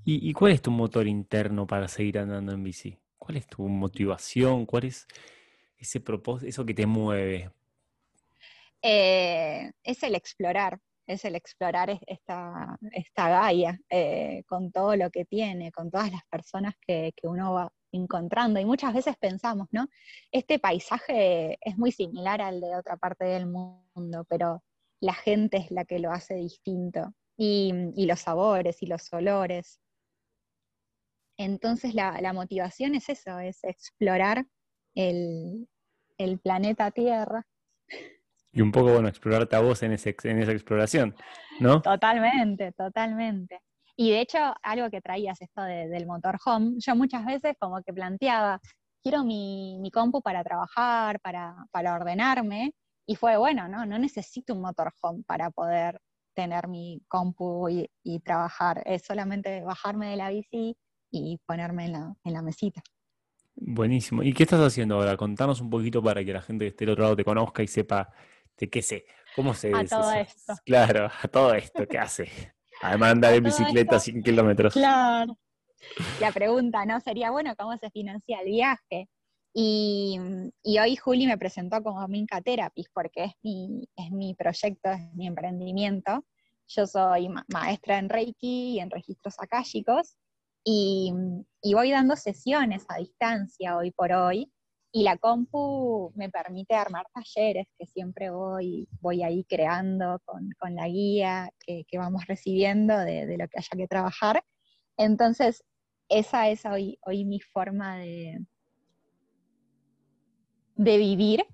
¿Y, 0.03 0.31
cuál 0.33 0.53
es 0.53 0.61
tu 0.61 0.71
motor 0.71 1.07
interno 1.07 1.67
para 1.67 1.87
seguir 1.87 2.19
andando 2.19 2.53
en 2.53 2.63
bici? 2.63 2.97
¿Cuál 3.27 3.39
es 3.39 3.47
tu 3.47 3.67
motivación? 3.67 4.65
¿Cuál 4.65 4.85
es 4.85 5.05
ese 5.77 5.99
propósito, 5.99 6.47
eso 6.47 6.65
que 6.65 6.73
te 6.73 6.85
mueve? 6.85 7.51
Eh, 8.81 9.69
es 9.83 10.01
el 10.03 10.15
explorar, 10.15 10.79
es 11.05 11.25
el 11.25 11.35
explorar 11.35 11.99
esta, 12.07 12.77
esta 12.93 13.27
Gaia, 13.27 13.81
eh, 13.89 14.43
con 14.47 14.71
todo 14.71 14.95
lo 14.95 15.11
que 15.11 15.25
tiene, 15.25 15.73
con 15.73 15.91
todas 15.91 16.09
las 16.09 16.23
personas 16.29 16.75
que, 16.79 17.11
que 17.17 17.27
uno 17.27 17.51
va, 17.51 17.73
encontrando. 17.91 18.61
Y 18.61 18.65
muchas 18.65 18.93
veces 18.93 19.17
pensamos, 19.17 19.67
¿no? 19.71 19.89
Este 20.31 20.57
paisaje 20.57 21.57
es 21.59 21.77
muy 21.77 21.91
similar 21.91 22.41
al 22.41 22.61
de 22.61 22.77
otra 22.77 22.95
parte 22.95 23.25
del 23.25 23.45
mundo, 23.47 24.23
pero 24.29 24.63
la 25.01 25.13
gente 25.13 25.57
es 25.57 25.69
la 25.69 25.83
que 25.83 25.99
lo 25.99 26.11
hace 26.11 26.35
distinto. 26.35 27.13
Y, 27.35 27.73
los 28.05 28.21
sabores 28.21 28.81
y 28.81 28.85
los 28.85 29.11
olores. 29.11 29.81
Entonces 31.37 31.93
la, 31.93 32.33
motivación 32.33 32.95
es 32.95 33.09
eso, 33.09 33.39
es 33.39 33.63
explorar 33.63 34.45
el, 34.95 35.67
planeta 36.41 36.91
Tierra. 36.91 37.45
Y 38.51 38.61
un 38.61 38.71
poco, 38.71 38.91
bueno, 38.91 39.07
explorarte 39.07 39.55
a 39.55 39.59
vos 39.59 39.83
en, 39.83 39.93
ese, 39.93 40.15
en 40.23 40.41
esa 40.41 40.51
exploración, 40.51 41.15
¿no? 41.59 41.81
Totalmente, 41.81 42.71
totalmente. 42.71 43.61
Y 43.95 44.11
de 44.11 44.21
hecho, 44.21 44.37
algo 44.63 44.89
que 44.89 45.01
traías 45.01 45.41
esto 45.41 45.61
del 45.61 46.07
motorhome, 46.07 46.75
yo 46.77 46.95
muchas 46.95 47.25
veces 47.25 47.55
como 47.59 47.81
que 47.83 47.93
planteaba, 47.93 48.59
quiero 49.03 49.23
mi, 49.23 49.89
compu 49.93 50.21
para 50.21 50.43
trabajar, 50.43 51.19
para, 51.19 51.95
ordenarme, 51.95 52.73
y 53.05 53.15
fue, 53.15 53.37
bueno, 53.37 53.67
no, 53.67 53.85
no 53.85 53.97
necesito 53.99 54.53
un 54.53 54.61
motorhome 54.61 55.23
para 55.25 55.51
poder 55.51 55.99
tener 56.35 56.67
mi 56.67 57.01
compu 57.07 57.69
y, 57.69 58.19
trabajar, 58.19 58.83
es 58.85 59.03
solamente 59.03 59.61
bajarme 59.63 60.09
de 60.09 60.17
la 60.17 60.29
bici 60.29 60.75
y 61.11 61.39
ponerme 61.45 61.85
en 61.85 61.91
la, 61.93 62.15
en 62.23 62.33
la 62.33 62.41
mesita. 62.41 62.81
Buenísimo. 63.55 64.21
¿Y 64.21 64.33
qué 64.33 64.43
estás 64.43 64.61
haciendo 64.61 64.95
ahora? 64.95 65.17
Contanos 65.17 65.61
un 65.61 65.69
poquito 65.69 66.01
para 66.03 66.23
que 66.23 66.31
la 66.31 66.41
gente 66.41 66.65
que 66.65 66.69
esté 66.69 66.85
del 66.85 66.93
otro 66.93 67.03
lado 67.03 67.15
te 67.15 67.23
conozca 67.23 67.63
y 67.63 67.67
sepa 67.67 68.09
de 68.57 68.69
qué 68.69 68.81
sé, 68.81 69.05
cómo 69.35 69.53
se... 69.53 69.73
A 69.73 69.83
todo 69.85 70.11
esto. 70.13 70.53
Claro, 70.65 71.09
a 71.21 71.27
todo 71.27 71.53
esto, 71.53 71.87
¿qué 71.87 71.97
hace? 71.97 72.29
Además 72.81 73.11
andar 73.11 73.33
en 73.33 73.43
bicicleta 73.43 73.99
100 73.99 74.21
kilómetros. 74.21 74.73
Claro. 74.73 75.37
La 76.19 76.31
pregunta, 76.31 76.85
¿no? 76.85 76.99
Sería, 76.99 77.31
bueno, 77.31 77.55
¿cómo 77.57 77.75
se 77.77 77.89
financia 77.89 78.39
el 78.41 78.47
viaje? 78.47 79.09
Y, 79.53 80.19
hoy 80.79 80.95
Juli 80.95 81.25
me 81.25 81.37
presentó 81.37 81.81
como 81.81 82.07
Minka 82.07 82.41
Therapist 82.41 82.91
porque 82.93 83.23
es 83.23 83.33
mi, 83.41 83.89
es 83.95 84.11
mi 84.11 84.35
proyecto, 84.35 84.91
es 84.91 85.13
mi 85.15 85.25
emprendimiento. 85.25 86.23
Yo 86.67 86.85
soy 86.85 87.29
maestra 87.47 87.97
en 87.97 88.09
Reiki 88.09 88.73
y 88.73 88.79
en 88.79 88.91
registros 88.91 89.35
akáshicos 89.39 90.17
y, 90.69 91.13
y 91.61 91.73
voy 91.73 91.91
dando 91.91 92.17
sesiones 92.17 92.85
a 92.89 92.97
distancia 92.97 93.77
hoy 93.77 93.91
por 93.91 94.11
hoy 94.11 94.51
y 94.91 95.03
la 95.03 95.15
compu 95.15 96.11
me 96.15 96.29
permite 96.29 96.75
armar 96.75 97.05
talleres 97.13 97.67
que 97.77 97.85
siempre 97.85 98.31
voy, 98.31 98.85
voy 98.99 99.23
ahí 99.23 99.45
creando 99.45 100.21
con, 100.25 100.75
la 100.75 100.89
guía 100.89 101.51
que, 101.65 101.85
vamos 101.93 102.27
recibiendo 102.27 102.97
de, 102.97 103.37
lo 103.37 103.47
que 103.47 103.59
haya 103.59 103.77
que 103.77 103.87
trabajar. 103.87 104.43
Entonces, 104.97 105.63
esa 106.09 106.49
es 106.49 106.65
hoy, 106.65 106.99
hoy 107.05 107.23
mi 107.23 107.39
forma 107.39 107.97
de, 107.99 108.39
de 110.75 110.97
vivir. 110.97 111.45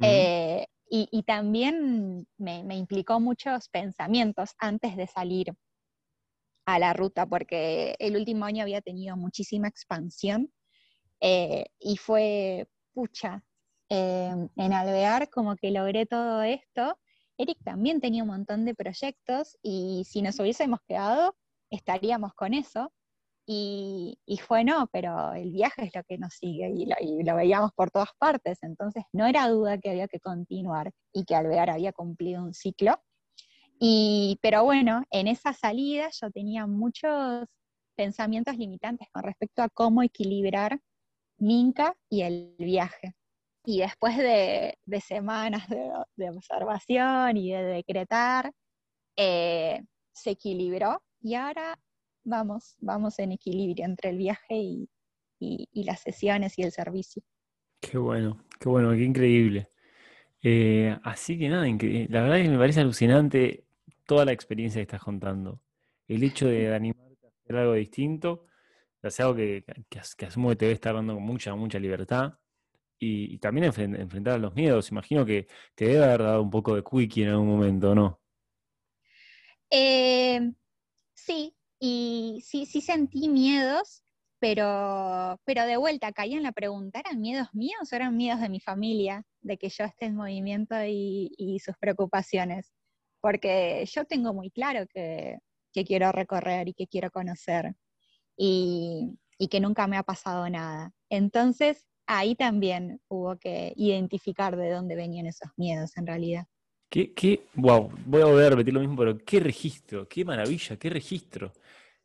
Eh, 0.00 0.66
y, 0.88 1.22
también 1.24 2.26
me, 2.38 2.76
implicó 2.76 3.20
muchos 3.20 3.68
pensamientos 3.68 4.54
antes 4.58 4.96
de 4.96 5.06
salir 5.06 5.52
a 6.66 6.78
la 6.78 6.92
ruta, 6.92 7.26
porque 7.26 7.94
el 7.98 8.16
último 8.16 8.44
año 8.44 8.62
había 8.62 8.80
tenido 8.80 9.16
muchísima 9.16 9.68
expansión 9.68 10.50
eh, 11.20 11.66
y 11.78 11.96
fue 11.96 12.68
pucha, 12.92 13.42
em, 13.88 14.48
en 14.56 14.72
Alvear 14.72 15.30
como 15.30 15.56
que 15.56 15.70
logré 15.70 16.06
todo 16.06 16.42
esto. 16.42 16.98
Eric 17.38 17.58
también 17.64 18.00
tenía 18.00 18.22
un 18.22 18.28
montón 18.30 18.64
de 18.64 18.74
proyectos 18.74 19.58
y 19.62 20.04
si 20.06 20.22
nos 20.22 20.38
hubiésemos 20.38 20.80
quedado, 20.86 21.36
estaríamos 21.70 22.34
con 22.34 22.54
eso. 22.54 22.92
Y, 23.46 24.18
fue 24.46 24.64
no, 24.64 24.88
pero 24.92 25.32
el 25.34 25.52
viaje 25.52 25.84
es 25.84 25.94
lo 25.94 26.02
que 26.04 26.16
nos 26.18 26.34
sigue 26.34 26.70
y 26.70 27.22
lo, 27.24 27.36
veíamos 27.36 27.72
por 27.72 27.90
todas 27.90 28.08
partes, 28.18 28.62
entonces 28.62 29.04
no 29.12 29.26
era 29.26 29.48
duda 29.48 29.78
que 29.78 29.90
había 29.90 30.08
que 30.08 30.20
continuar 30.20 30.92
y 31.12 31.24
que 31.24 31.34
Alvear 31.34 31.70
había 31.70 31.92
cumplido 31.92 32.42
un 32.42 32.54
ciclo. 32.54 32.98
Y, 33.78 34.38
pero 34.42 34.64
bueno, 34.64 35.04
en 35.10 35.28
esa 35.28 35.52
salida 35.52 36.08
yo 36.20 36.30
tenía 36.30 36.66
muchos 36.66 37.46
pensamientos 37.96 38.56
limitantes 38.56 39.08
con 39.12 39.22
respecto 39.22 39.62
a 39.62 39.68
cómo 39.68 40.02
equilibrar 40.02 40.80
Minca 41.38 41.96
y 42.08 42.22
el 42.22 42.54
viaje. 42.58 43.14
Y 43.64 43.78
después 43.78 44.16
de, 44.16 44.76
semanas 45.00 45.68
de, 45.68 46.30
observación 46.30 47.36
y 47.36 47.52
de 47.52 47.62
decretar, 47.62 48.52
eh, 49.16 49.82
se 50.12 50.30
equilibró 50.30 51.02
y 51.20 51.34
ahora 51.34 51.78
vamos, 52.24 52.76
vamos 52.80 53.18
en 53.18 53.32
equilibrio 53.32 53.84
entre 53.84 54.10
el 54.10 54.18
viaje 54.18 54.56
y, 54.56 54.88
las 55.74 56.00
sesiones 56.00 56.58
y 56.58 56.62
el 56.62 56.72
servicio. 56.72 57.22
Qué 57.80 57.98
bueno, 57.98 58.42
qué 58.58 58.68
bueno, 58.68 58.92
qué 58.92 59.04
increíble. 59.04 59.68
Eh, 60.46 60.94
así 61.02 61.38
que 61.38 61.48
nada, 61.48 61.64
la 61.64 62.20
verdad 62.20 62.38
es 62.38 62.44
que 62.44 62.50
me 62.50 62.58
parece 62.58 62.80
alucinante 62.80 63.64
toda 64.04 64.26
la 64.26 64.32
experiencia 64.32 64.78
que 64.78 64.82
estás 64.82 65.02
contando. 65.02 65.62
El 66.06 66.22
hecho 66.22 66.46
de 66.46 66.74
animarte 66.74 67.26
a 67.26 67.30
hacer 67.30 67.56
algo 67.56 67.72
distinto 67.72 68.46
es 69.02 69.18
algo 69.20 69.36
que, 69.36 69.64
que, 69.88 70.26
asumo 70.26 70.50
que 70.50 70.56
te 70.56 70.66
debe 70.66 70.74
estar 70.74 70.94
dando 70.94 71.18
mucha, 71.18 71.54
mucha 71.54 71.78
libertad. 71.78 72.34
Y, 72.98 73.38
también 73.38 73.64
enfrentar 73.66 74.34
a 74.34 74.38
los 74.38 74.54
miedos. 74.54 74.90
Imagino 74.90 75.24
que 75.24 75.46
te 75.74 75.86
debe 75.86 76.04
haber 76.04 76.22
dado 76.22 76.42
un 76.42 76.50
poco 76.50 76.74
de 76.76 76.82
quickie 76.84 77.24
en 77.24 77.30
algún 77.30 77.48
momento, 77.48 77.94
¿no? 77.94 78.20
Eh, 79.70 80.52
sí, 81.14 81.56
y 81.78 82.42
sí, 82.44 82.66
sí 82.66 82.82
sentí 82.82 83.28
miedos, 83.28 84.03
pero, 84.44 85.40
pero 85.46 85.64
de 85.64 85.78
vuelta 85.78 86.12
caía 86.12 86.36
en 86.36 86.42
la 86.42 86.52
pregunta, 86.52 87.00
¿eran 87.00 87.18
miedos 87.18 87.48
míos 87.54 87.90
o 87.90 87.96
eran 87.96 88.14
miedos 88.14 88.42
de 88.42 88.50
mi 88.50 88.60
familia, 88.60 89.24
de 89.40 89.56
que 89.56 89.70
yo 89.70 89.84
esté 89.84 90.04
en 90.04 90.16
movimiento 90.16 90.74
y, 90.86 91.58
sus 91.64 91.74
preocupaciones? 91.78 92.70
Porque 93.22 93.88
yo 93.90 94.04
tengo 94.04 94.34
muy 94.34 94.50
claro 94.50 94.86
que, 94.86 95.38
quiero 95.72 96.12
recorrer 96.12 96.68
y 96.68 96.74
que 96.74 96.86
quiero 96.86 97.10
conocer 97.10 97.74
y, 98.36 99.18
que 99.50 99.60
nunca 99.60 99.86
me 99.86 99.96
ha 99.96 100.02
pasado 100.02 100.46
nada. 100.50 100.92
Entonces, 101.08 101.86
ahí 102.06 102.34
también 102.34 103.00
hubo 103.08 103.38
que 103.38 103.72
identificar 103.76 104.58
de 104.58 104.72
dónde 104.72 104.94
venían 104.94 105.24
esos 105.24 105.52
miedos 105.56 105.96
en 105.96 106.06
realidad. 106.06 106.44
Qué, 106.90 107.14
qué, 107.14 107.46
wow, 107.54 107.90
voy 108.04 108.20
a 108.20 108.26
volver 108.26 108.44
a 108.44 108.50
repetir 108.50 108.74
lo 108.74 108.80
mismo, 108.80 108.96
pero 108.96 109.16
qué 109.16 109.40
registro, 109.40 110.06
qué 110.06 110.22
maravilla, 110.22 110.76
qué 110.76 110.90
registro. 110.90 111.54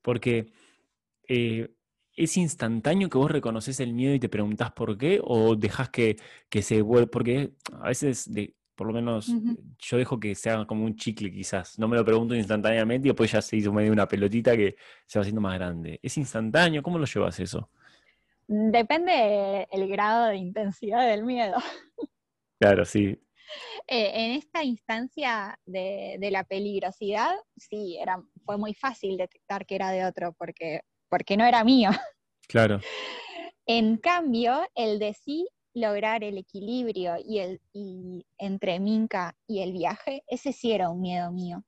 Porque 0.02 0.54
eh, 1.28 1.70
¿Es 2.20 2.36
instantáneo 2.36 3.08
que 3.10 3.18
vos 3.18 3.32
reconoces 3.32 3.80
el 3.80 3.94
miedo 3.94 4.14
y 4.14 4.20
te 4.20 4.28
preguntás 4.28 4.74
por 4.74 4.98
qué? 4.98 5.22
¿O 5.24 5.56
dejas 5.56 5.90
que, 5.90 6.18
se 6.62 6.82
vuelva? 6.82 7.10
Porque 7.10 7.54
a 7.72 7.88
veces, 7.88 8.30
de, 8.34 8.54
por 8.76 8.88
lo 8.88 8.94
menos, 8.94 9.32
yo 9.80 9.98
dejo 9.98 10.20
que 10.20 10.36
sea 10.36 10.66
como 10.66 10.84
un 10.84 10.98
chicle 10.98 11.32
quizás. 11.32 11.80
No 11.80 11.88
me 11.88 11.96
lo 11.96 12.04
pregunto 12.04 12.36
instantáneamente 12.36 13.08
y 13.08 13.12
después 13.12 13.32
ya 13.32 13.42
se 13.42 13.56
hizo 13.56 13.72
medio 13.72 13.94
una 13.94 14.06
pelotita 14.06 14.58
que 14.58 14.76
se 15.06 15.18
va 15.18 15.22
haciendo 15.22 15.40
más 15.40 15.58
grande. 15.58 15.98
¿Es 16.04 16.18
instantáneo? 16.18 16.84
¿Cómo 16.84 17.00
lo 17.00 17.06
llevas 17.06 17.40
eso? 17.40 17.70
Depende 18.48 19.66
el 19.72 19.88
grado 19.88 20.26
de 20.26 20.36
intensidad 20.36 21.08
del 21.08 21.24
miedo. 21.24 21.56
Claro, 22.62 22.84
sí. 22.84 23.18
Eh, 23.88 24.12
en 24.14 24.32
esta 24.32 24.66
instancia 24.66 25.58
de, 25.66 26.18
de, 26.20 26.30
la 26.30 26.44
peligrosidad, 26.44 27.34
sí, 27.56 27.98
era, 27.98 28.22
fue 28.44 28.58
muy 28.58 28.74
fácil 28.74 29.16
detectar 29.16 29.66
que 29.66 29.76
era 29.76 29.92
de 29.92 30.04
otro, 30.04 30.34
porque 30.34 30.82
porque 31.10 31.38
no 31.38 31.46
era 31.46 31.64
mío. 31.64 31.90
Claro. 32.52 32.82
En 33.68 33.98
cambio, 33.98 34.68
el 34.74 34.98
de 34.98 35.14
sí 35.14 35.48
lograr 35.76 36.24
el 36.24 36.40
equilibrio 36.40 37.16
y 37.24 37.38
el 37.38 37.62
entre 38.40 38.80
Minca 38.80 39.38
y 39.46 39.60
el 39.62 39.72
viaje, 39.72 40.24
ese 40.26 40.52
sí 40.52 40.72
era 40.72 40.90
un 40.90 41.00
miedo 41.00 41.32
mío. 41.32 41.64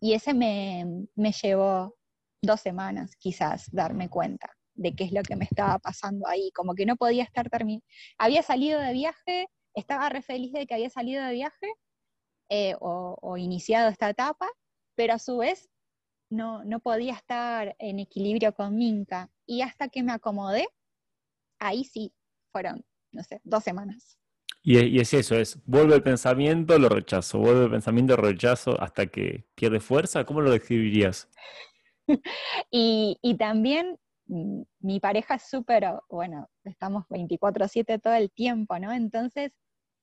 Y 0.00 0.14
ese 0.14 0.34
me, 0.34 1.06
me 1.14 1.30
llevó 1.30 1.94
dos 2.42 2.60
semanas 2.60 3.16
quizás 3.16 3.70
darme 3.70 4.08
cuenta 4.08 4.50
de 4.74 4.94
qué 4.94 5.04
es 5.04 5.12
lo 5.12 5.22
que 5.22 5.36
me 5.36 5.44
estaba 5.44 5.78
pasando 5.78 6.26
ahí, 6.26 6.50
como 6.52 6.74
que 6.74 6.86
no 6.86 6.96
podía 6.96 7.22
estar 7.22 7.48
terminando. 7.48 7.84
Había 8.18 8.42
salido 8.42 8.80
de 8.80 8.92
viaje, 8.92 9.46
estaba 9.74 10.08
re 10.08 10.22
feliz 10.22 10.52
de 10.52 10.66
que 10.66 10.74
había 10.74 10.90
salido 10.90 11.24
de 11.24 11.32
viaje 11.32 11.72
eh, 12.50 12.74
o, 12.80 13.16
o, 13.20 13.36
iniciado 13.36 13.88
esta 13.88 14.10
etapa, 14.10 14.48
pero 14.94 15.14
a 15.14 15.18
su 15.18 15.38
vez 15.38 15.68
no, 16.34 16.64
no 16.64 16.80
podía 16.80 17.14
estar 17.14 17.74
en 17.78 17.98
equilibrio 17.98 18.54
con 18.54 18.76
Minka. 18.76 19.30
Y 19.46 19.62
hasta 19.62 19.88
que 19.88 20.02
me 20.02 20.12
acomodé, 20.12 20.66
ahí 21.58 21.84
sí, 21.84 22.12
fueron, 22.52 22.84
no 23.12 23.22
sé, 23.22 23.40
dos 23.44 23.64
semanas. 23.64 24.18
Y, 24.62 24.98
es 24.98 25.12
eso, 25.12 25.36
es 25.36 25.58
vuelve 25.66 25.94
el 25.94 26.02
pensamiento, 26.02 26.78
lo 26.78 26.88
rechazo, 26.88 27.38
vuelve 27.38 27.64
el 27.64 27.70
pensamiento, 27.70 28.16
lo 28.16 28.22
rechazo 28.22 28.80
hasta 28.80 29.06
que 29.06 29.46
pierde 29.54 29.78
fuerza. 29.78 30.24
¿Cómo 30.24 30.40
lo 30.40 30.50
describirías? 30.50 31.28
y, 32.70 33.18
y 33.20 33.36
también 33.36 33.98
mm, 34.26 34.62
mi 34.80 35.00
pareja 35.00 35.34
es 35.34 35.42
súper, 35.42 35.84
bueno, 36.08 36.48
estamos 36.64 37.04
24/7 37.10 38.00
todo 38.00 38.14
el 38.14 38.30
tiempo, 38.30 38.78
¿no? 38.78 38.90
Entonces, 38.92 39.52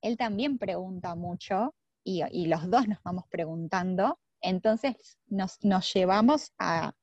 él 0.02 0.16
también 0.16 0.60
pregunta 0.60 1.16
mucho 1.16 1.74
y, 2.04 2.22
y 2.32 2.46
los 2.46 2.70
dos 2.70 2.88
nos 2.88 3.02
vamos 3.02 3.26
preguntando 3.32 4.20
entonces 4.42 5.18
nos, 5.28 5.60
llevamos 5.94 6.52
a, 6.58 6.94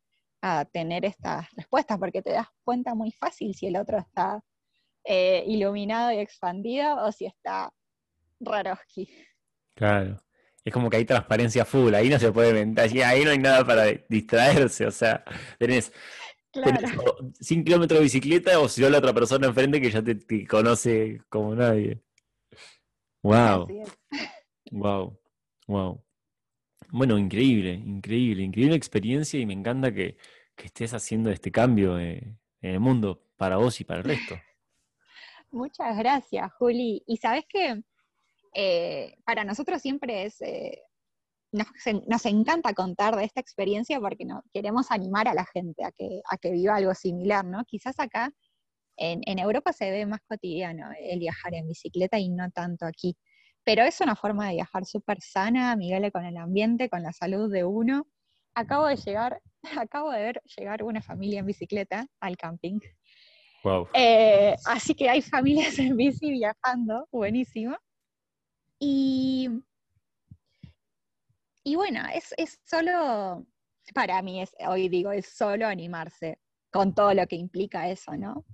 tener 0.73 1.05
estas 1.05 1.49
respuestas, 1.57 1.99
porque 1.99 2.23
te 2.23 2.31
das 2.31 2.47
cuenta 2.63 2.95
muy 2.95 3.11
fácil 3.11 3.55
si 3.57 3.67
el 3.67 3.77
otro 3.77 3.99
está 3.99 4.41
eh, 5.05 5.43
iluminado 5.49 6.13
y 6.13 6.19
expandido 6.19 7.05
o 7.05 7.11
si 7.11 7.27
está 7.27 7.73
raroski. 8.39 9.11
Claro. 9.75 10.17
Es 10.65 10.73
como 10.73 10.89
que 10.89 10.99
hay 10.99 11.05
transparencia 11.05 11.65
full, 11.65 11.93
ahí 11.93 12.09
no 12.09 12.21
se 12.21 12.31
puede 12.31 12.53
mentir, 12.53 13.03
ahí 13.03 13.25
no 13.25 13.33
hay 13.33 13.39
nada 13.39 13.65
para 13.65 13.87
distraerse, 14.09 14.87
o 14.87 14.91
sea, 14.93 15.25
tenés, 15.59 15.93
100 17.41 17.65
kilómetros 17.65 17.99
de 17.99 18.05
bicicleta 18.05 18.59
o 18.61 18.69
si 18.69 18.81
no 18.81 18.89
la 18.91 18.99
otra 18.99 19.13
persona 19.13 19.47
enfrente 19.47 19.81
que 19.81 19.91
ya 19.91 20.03
te, 20.03 20.47
conoce 20.47 21.21
como 21.29 21.55
nadie. 21.55 22.01
Wow. 23.23 23.67
Wow. 24.71 25.19
Wow. 25.67 26.05
Bueno, 26.91 27.19
increíble, 27.19 27.73
increíble, 27.75 28.43
increíble 28.43 28.77
experiencia 28.77 29.39
y 29.39 29.47
me 29.47 29.55
encanta 29.55 29.93
que, 29.93 30.17
estés 30.57 30.93
haciendo 30.93 31.31
este 31.31 31.53
cambio 31.53 32.01
en 32.01 32.37
el 32.61 32.81
mundo 32.81 33.23
para 33.37 33.59
vos 33.59 33.81
y 33.81 33.85
para 33.85 34.01
el 34.01 34.05
resto. 34.05 34.35
Muchas 35.51 35.97
gracias, 35.97 36.53
Juli. 36.55 37.03
Y 37.07 37.17
sabes 37.17 37.45
que 37.49 37.83
eh, 38.55 39.17
para 39.25 39.45
nosotros 39.45 39.81
siempre 39.81 40.25
es, 40.25 40.41
eh, 40.43 40.83
nos, 41.53 42.27
encanta 42.27 42.75
contar 42.75 43.17
de 43.17 43.25
esta 43.25 43.41
experiencia 43.41 44.01
porque 44.01 44.25
no, 44.25 44.43
queremos 44.53 44.91
animar 44.91 45.29
a 45.29 45.35
la 45.35 45.47
gente 45.47 45.85
a 45.85 45.93
que, 45.93 46.21
a 46.31 46.37
que 46.37 46.51
viva 46.51 46.77
algo 46.77 46.95
similar, 46.95 47.45
¿no? 47.45 47.65
Quizás 47.65 47.99
acá 47.99 48.31
en, 48.97 49.21
en 49.25 49.39
Europa 49.39 49.73
se 49.73 49.91
ve 49.91 50.05
más 50.05 50.21
cotidiano 50.27 50.91
el 51.01 51.21
viajar 51.21 51.55
en 51.55 51.69
bicicleta 51.69 52.19
y 52.19 52.29
no 52.29 52.51
tanto 52.51 52.85
aquí. 52.85 53.17
Pero 53.69 53.83
es 53.83 54.01
una 54.01 54.17
forma 54.17 54.49
de 54.49 54.55
viajar 54.55 54.87
súper 54.87 55.21
sana, 55.21 55.73
amigable 55.73 56.11
con 56.11 56.25
el 56.25 56.39
ambiente, 56.39 56.89
con 56.89 57.03
la 57.03 57.13
salud 57.13 57.53
de 57.53 57.65
uno. 57.65 58.07
Acabo 58.55 58.87
de 58.87 58.97
llegar, 58.97 59.43
acabo 59.79 60.11
de 60.11 60.23
ver 60.23 60.43
llegar 60.57 60.83
una 60.83 61.03
familia 61.03 61.41
en 61.41 61.45
bicicleta 61.45 62.07
al 62.19 62.39
camping. 62.39 62.79
Wow. 63.63 63.89
Eh, 63.93 64.57
así 64.65 64.95
que 64.95 65.11
hay 65.11 65.21
familias 65.21 65.79
en 65.79 65.99
bici 65.99 66.31
viajando, 66.31 67.07
buenísimo. 67.13 67.77
Y, 68.79 69.51
y 71.63 71.77
bueno, 71.77 72.01
es, 72.15 72.33
es 72.39 72.59
solo, 72.65 73.45
para 73.93 74.23
mí 74.23 74.41
es, 74.41 74.51
hoy 74.67 74.89
digo, 74.89 75.13
es 75.13 75.27
solo 75.27 75.67
animarse 75.67 76.39
con 76.73 76.95
todo 76.95 77.13
lo 77.13 77.27
que 77.27 77.37
implica 77.37 77.91
eso, 77.91 78.17
¿no? 78.17 78.47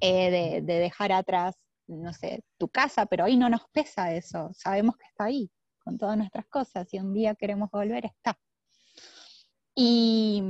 Eh, 0.00 0.30
de, 0.30 0.62
de, 0.62 0.78
dejar 0.80 1.12
atrás 1.12 1.54
no 1.86 2.12
sé, 2.12 2.42
tu 2.58 2.68
casa, 2.68 3.06
pero 3.06 3.24
hoy 3.24 3.36
no 3.36 3.48
nos 3.48 3.62
pesa 3.72 4.14
eso, 4.14 4.50
sabemos 4.54 4.96
que 4.96 5.06
está 5.06 5.24
ahí, 5.24 5.50
con 5.78 5.98
todas 5.98 6.16
nuestras 6.16 6.46
cosas, 6.46 6.92
y 6.92 6.98
un 6.98 7.12
día 7.12 7.34
queremos 7.34 7.70
volver, 7.70 8.06
está. 8.06 8.38
Y, 9.76 10.42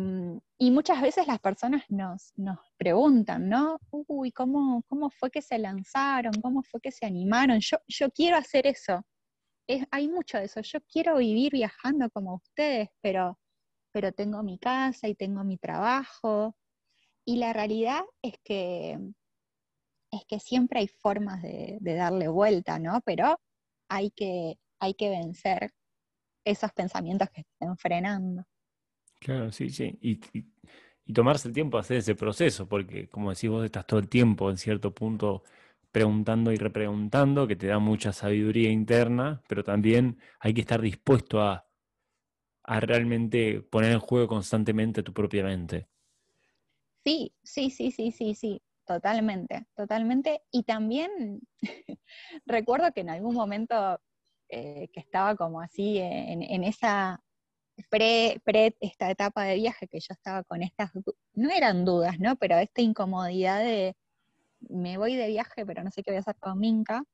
muchas 0.61 1.01
veces 1.01 1.27
las 1.27 1.39
personas 1.41 1.85
nos, 1.89 2.33
nos 2.37 2.59
preguntan, 2.77 3.49
¿no? 3.49 3.79
Uy, 3.91 4.33
¿cómo, 4.33 4.83
¿cómo, 4.89 5.11
fue 5.11 5.31
que 5.31 5.41
se 5.41 5.59
lanzaron? 5.59 6.33
¿Cómo 6.43 6.63
fue 6.63 6.81
que 6.81 6.91
se 6.91 7.07
animaron? 7.07 7.61
Yo, 7.61 7.79
yo 7.87 8.11
quiero 8.11 8.37
hacer 8.37 8.67
eso. 8.67 9.03
hay 9.91 10.09
mucho 10.09 10.39
de 10.39 10.45
eso. 10.45 10.61
Yo 10.61 10.81
quiero 10.83 11.17
vivir 11.19 11.53
viajando 11.53 12.11
como 12.11 12.37
ustedes, 12.37 12.89
pero, 13.01 13.39
pero 13.93 14.13
tengo 14.13 14.43
mi 14.43 14.59
casa 14.59 15.09
y 15.09 15.15
tengo 15.15 15.45
mi 15.45 15.59
trabajo. 15.59 16.57
Y 17.25 17.37
la 17.37 17.53
realidad 17.53 18.03
es 18.23 18.35
que 18.45 18.99
es 20.17 20.25
que 20.27 20.41
siempre 20.41 20.81
hay 20.81 20.89
formas 20.89 21.43
de, 21.43 21.79
darle 21.81 22.29
vuelta, 22.29 22.79
¿no? 22.79 23.01
Pero 23.05 23.39
hay 23.89 24.11
que, 24.11 24.59
hay 24.81 24.95
que 24.95 25.11
vencer 25.11 25.73
esos 26.45 26.73
pensamientos 26.73 27.29
que 27.31 27.43
estén 27.43 27.77
frenando. 27.77 28.45
Claro, 29.21 29.51
sí, 29.53 29.71
sí. 29.71 29.99
Y, 30.01 30.21
tomarse 31.13 31.49
el 31.49 31.55
tiempo 31.55 31.77
de 31.77 31.83
hacer 31.83 31.97
ese 31.99 32.15
proceso, 32.15 32.67
porque 32.69 33.09
como 33.09 33.31
decís 33.31 33.51
vos, 33.51 33.65
estás 33.65 33.87
todo 33.87 34.01
el 34.01 34.09
tiempo 34.09 34.51
en 34.51 34.57
cierto 34.57 34.95
punto 34.95 35.43
preguntando 35.93 36.51
y 36.51 36.57
repreguntando, 36.57 37.47
que 37.47 37.57
te 37.57 37.69
da 37.69 37.79
mucha 37.79 38.13
sabiduría 38.13 38.71
interna, 38.71 39.43
pero 39.49 39.63
también 39.63 40.19
hay 40.41 40.53
que 40.53 40.63
estar 40.63 40.81
dispuesto 40.81 41.41
a, 41.41 41.69
a 42.65 42.81
realmente 42.81 43.61
poner 43.61 43.93
en 43.93 44.01
juego 44.01 44.27
constantemente 44.27 45.03
tu 45.03 45.13
propia 45.13 45.45
mente. 45.45 45.89
Sí, 47.05 47.35
sí, 47.43 47.71
sí, 47.71 47.91
sí, 47.91 48.11
sí, 48.11 48.35
sí. 48.35 48.63
Totalmente, 48.87 49.67
totalmente. 49.75 50.43
Y 50.51 50.65
también 50.65 51.41
recuerdo 52.47 52.93
que 52.93 53.01
en 53.01 53.11
algún 53.11 53.35
momento 53.35 53.99
eh, 54.49 54.89
que 54.93 55.01
estaba 55.01 55.37
como 55.37 55.61
así 55.61 55.99
en, 55.99 56.65
esa 56.65 57.23
pre, 57.91 58.41
pre, 58.45 58.77
esta 58.81 59.11
etapa 59.11 59.45
de 59.45 59.57
viaje 59.57 59.89
que 59.89 60.01
yo 60.01 60.13
estaba 60.13 60.45
con 60.45 60.63
estas, 60.63 60.91
no 61.33 61.51
eran 61.51 61.85
dudas, 61.85 62.19
¿no? 62.21 62.37
Pero 62.37 62.57
esta 62.59 62.83
incomodidad 62.83 63.61
de 63.61 63.97
me 64.69 64.99
voy 64.99 65.17
de 65.17 65.29
viaje, 65.29 65.65
pero 65.67 65.83
no 65.83 65.91
sé 65.91 66.03
qué 66.03 66.11
voy 66.11 66.19
a 66.19 66.21
hacer 66.21 66.37
con 66.37 66.59
Minka. 66.59 67.05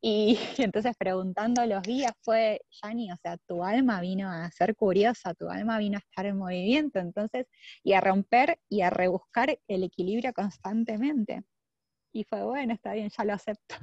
Y, 0.00 0.38
entonces 0.58 0.94
preguntando 0.96 1.64
los 1.66 1.82
días 1.82 2.12
fue, 2.22 2.60
Yani, 2.82 3.12
o 3.12 3.16
sea, 3.16 3.36
tu 3.46 3.64
alma 3.64 4.00
vino 4.00 4.30
a 4.30 4.50
ser 4.50 4.76
curiosa, 4.76 5.34
tu 5.34 5.48
alma 5.48 5.78
vino 5.78 5.96
a 5.96 6.00
estar 6.00 6.26
en 6.26 6.36
movimiento, 6.36 6.98
entonces, 6.98 7.46
y 7.82 7.92
a 7.92 8.00
romper 8.00 8.58
y 8.68 8.82
a 8.82 8.90
rebuscar 8.90 9.58
el 9.66 9.82
equilibrio 9.82 10.32
constantemente. 10.32 11.42
Y 12.12 12.24
fue, 12.24 12.42
bueno, 12.42 12.72
está 12.74 12.94
bien, 12.94 13.10
ya 13.16 13.24
lo 13.24 13.34
acepto. 13.34 13.76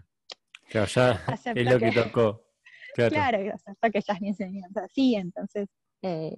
Claro, 0.69 0.87
ya 0.87 1.11
es 1.55 1.65
lo 1.65 1.79
que, 1.79 1.91
tocó. 1.91 2.45
Claro, 2.93 3.13
claro 3.13 3.53
acepto 3.53 3.91
que 3.91 4.01
ya 4.01 4.13
es 4.13 4.21
mi 4.21 4.29
enseñanza 4.29 4.85
así, 4.85 5.15
entonces 5.15 5.67
eh, 6.01 6.35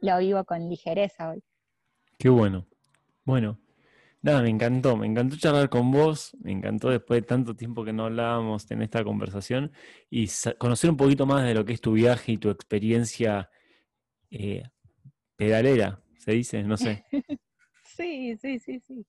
lo 0.00 0.18
vivo 0.18 0.44
con 0.44 0.68
ligereza 0.68 1.30
hoy. 1.30 1.42
Qué 2.18 2.28
bueno. 2.28 2.66
Bueno, 3.24 3.58
Nada, 4.20 4.42
me 4.42 4.50
encantó, 4.50 4.96
me 4.96 5.06
encantó 5.06 5.36
charlar 5.36 5.68
con 5.68 5.92
vos, 5.92 6.36
me 6.40 6.50
encantó 6.50 6.90
después 6.90 7.20
de 7.20 7.26
tanto 7.26 7.54
tiempo 7.54 7.84
que 7.84 7.92
no 7.92 8.06
hablábamos 8.06 8.68
en 8.72 8.82
esta 8.82 9.04
conversación 9.04 9.70
y 10.10 10.28
conocer 10.58 10.90
un 10.90 10.96
poquito 10.96 11.24
más 11.24 11.44
de 11.44 11.54
lo 11.54 11.64
que 11.64 11.72
es 11.72 11.80
tu 11.80 11.92
viaje 11.92 12.32
y 12.32 12.36
tu 12.36 12.50
experiencia 12.50 13.48
eh, 14.30 14.64
pedalera, 15.36 16.02
se 16.18 16.32
dice, 16.32 16.64
no 16.64 16.76
sé. 16.76 17.04
sí, 17.84 18.36
sí, 18.38 18.58
sí, 18.58 18.80
sí. 18.80 19.06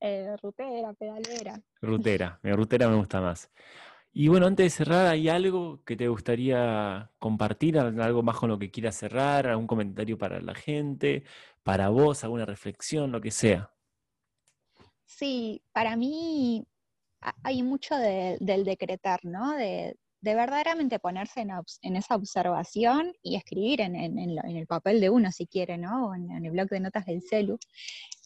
Eh, 0.00 0.36
rutera, 0.42 0.92
pedalera. 0.92 1.62
Rutera, 1.80 2.38
mi 2.42 2.52
rutera 2.52 2.88
me 2.88 2.96
gusta 2.96 3.22
más. 3.22 3.50
Y 4.12 4.28
bueno, 4.28 4.46
antes 4.46 4.66
de 4.66 4.70
cerrar, 4.70 5.06
¿hay 5.06 5.30
algo 5.30 5.82
que 5.84 5.96
te 5.96 6.08
gustaría 6.08 7.10
compartir? 7.18 7.78
¿Algo 7.78 8.22
más 8.22 8.36
con 8.36 8.50
lo 8.50 8.58
que 8.58 8.70
quieras 8.70 8.96
cerrar? 8.96 9.46
¿Algún 9.46 9.66
comentario 9.66 10.18
para 10.18 10.40
la 10.42 10.54
gente? 10.54 11.24
¿Para 11.62 11.88
vos? 11.88 12.22
¿Alguna 12.22 12.44
reflexión? 12.44 13.10
Lo 13.10 13.22
que 13.22 13.30
sea. 13.30 13.72
Sí, 15.18 15.62
para 15.72 15.96
mí 15.96 16.66
hay 17.42 17.62
mucho 17.62 17.96
del 17.96 18.64
decretar, 18.64 19.20
¿no? 19.24 19.52
De, 19.56 19.96
verdaderamente 20.20 21.00
ponerse 21.00 21.40
en, 21.40 21.96
esa 21.96 22.14
observación 22.14 23.12
y 23.22 23.36
escribir 23.36 23.80
en, 23.80 23.96
el 23.96 24.66
papel 24.66 25.00
de 25.00 25.10
uno, 25.10 25.32
si 25.32 25.46
quiere, 25.46 25.78
¿no? 25.78 26.08
O 26.08 26.14
en, 26.14 26.30
el 26.44 26.50
blog 26.50 26.68
de 26.68 26.80
notas 26.80 27.06
del 27.06 27.22
celu, 27.22 27.58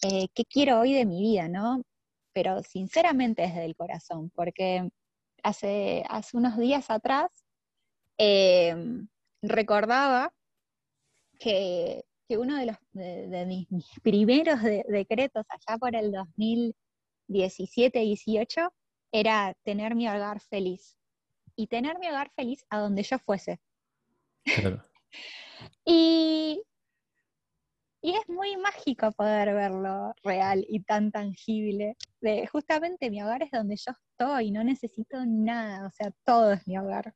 eh, 0.03 0.29
qué 0.35 0.45
quiero 0.45 0.81
hoy 0.81 0.93
de 0.93 1.07
mi 1.07 1.21
vida, 1.21 1.49
¿no? 1.49 1.83
Pero 2.33 2.63
sinceramente 2.63 3.43
desde 3.43 3.65
el 3.65 3.77
corazón, 3.77 4.31
porque 4.35 4.89
hace, 5.43 6.05
hace 6.09 6.37
unos 6.37 6.57
días 6.59 6.91
atrás 6.91 7.31
em, 8.19 9.09
recordaba 9.43 10.33
que, 11.39 12.05
uno 12.31 12.57
de, 12.59 12.67
los, 12.67 12.77
de, 12.93 13.47
mis, 13.47 13.67
primeros 14.03 14.61
decretos 14.63 15.45
allá 15.49 15.79
por 15.79 15.95
el 15.95 16.13
2017-18 17.29 18.71
era 19.13 19.55
tener 19.63 19.95
mi 19.95 20.09
hogar 20.09 20.41
feliz. 20.41 20.99
Y 21.55 21.69
tener 21.69 21.99
mi 21.99 22.09
hogar 22.09 22.31
feliz 22.35 22.65
a 22.69 22.81
donde 22.81 23.03
yo 23.03 23.19
fuese. 23.21 23.61
y, 25.85 26.63
y 28.03 28.17
es 28.17 28.29
muy 28.29 28.57
mágico 28.57 29.13
poder 29.13 29.55
verlo 29.55 30.13
real 30.23 30.65
y 30.69 30.81
tan 30.81 31.11
tangible. 31.11 31.97
De, 32.21 32.47
justamente 32.47 33.11
mi 33.11 33.23
hogar 33.23 33.43
es 33.43 33.51
donde 33.51 33.77
yo 33.77 33.93
estoy, 33.93 34.51
no 34.51 34.65
necesito 34.65 35.25
nada, 35.25 35.87
o 35.87 35.91
sea, 35.91 36.11
todo 36.25 36.53
es 36.53 36.67
mi 36.67 36.77
hogar. 36.77 37.15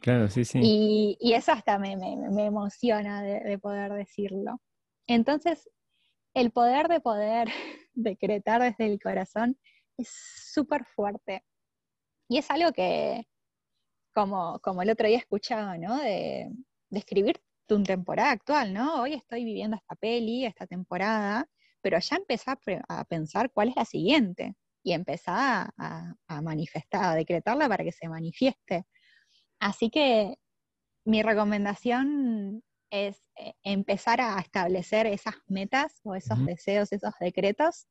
Claro, 0.00 0.28
sí, 0.28 0.44
sí. 0.44 0.60
Y, 0.62 1.32
eso 1.34 1.52
hasta 1.52 1.78
me, 1.78 1.92
emociona 1.92 3.22
de, 3.22 3.58
poder 3.58 3.92
decirlo. 3.92 4.60
Entonces, 5.06 5.68
el 6.34 6.50
poder 6.52 6.88
de 6.88 7.00
poder 7.00 7.48
decretar 7.94 8.62
desde 8.62 8.86
el 8.86 9.00
corazón 9.00 9.58
es 9.98 10.08
súper 10.52 10.84
fuerte. 10.84 11.44
Y 12.28 12.38
es 12.38 12.50
algo 12.50 12.72
que, 12.72 13.26
como, 14.14 14.58
como 14.60 14.82
el 14.82 14.90
otro 14.90 15.08
día 15.08 15.18
escuchaba, 15.18 15.76
¿no? 15.78 15.98
De, 15.98 16.50
de 16.90 16.98
escribir 16.98 17.40
tu 17.66 17.82
temporada 17.82 18.32
actual, 18.32 18.74
¿no? 18.74 19.02
Hoy 19.02 19.14
estoy 19.14 19.44
viviendo 19.44 19.76
esta 19.76 19.94
peli, 19.96 20.44
esta 20.44 20.66
temporada, 20.66 21.46
pero 21.80 21.98
ya 21.98 22.16
empecé 22.16 22.50
a, 22.50 23.04
pensar 23.04 23.50
cuál 23.52 23.68
es 23.68 23.76
la 23.76 23.84
siguiente 23.84 24.54
y 24.82 24.92
empecé 24.92 25.30
a, 25.30 25.70
manifestar, 26.42 27.04
a 27.04 27.14
decretarla 27.14 27.68
para 27.68 27.84
que 27.84 27.92
se 27.92 28.08
manifieste. 28.08 28.86
Así 29.60 29.90
que 29.90 30.36
mi 31.04 31.22
recomendación 31.22 32.62
es 32.90 33.22
eh, 33.36 33.52
empezar 33.62 34.20
a 34.20 34.38
establecer 34.40 35.06
esas 35.06 35.36
metas 35.46 36.00
o 36.02 36.14
esos 36.14 36.44
deseos, 36.44 36.92
esos 36.92 37.14
decretos. 37.20 37.86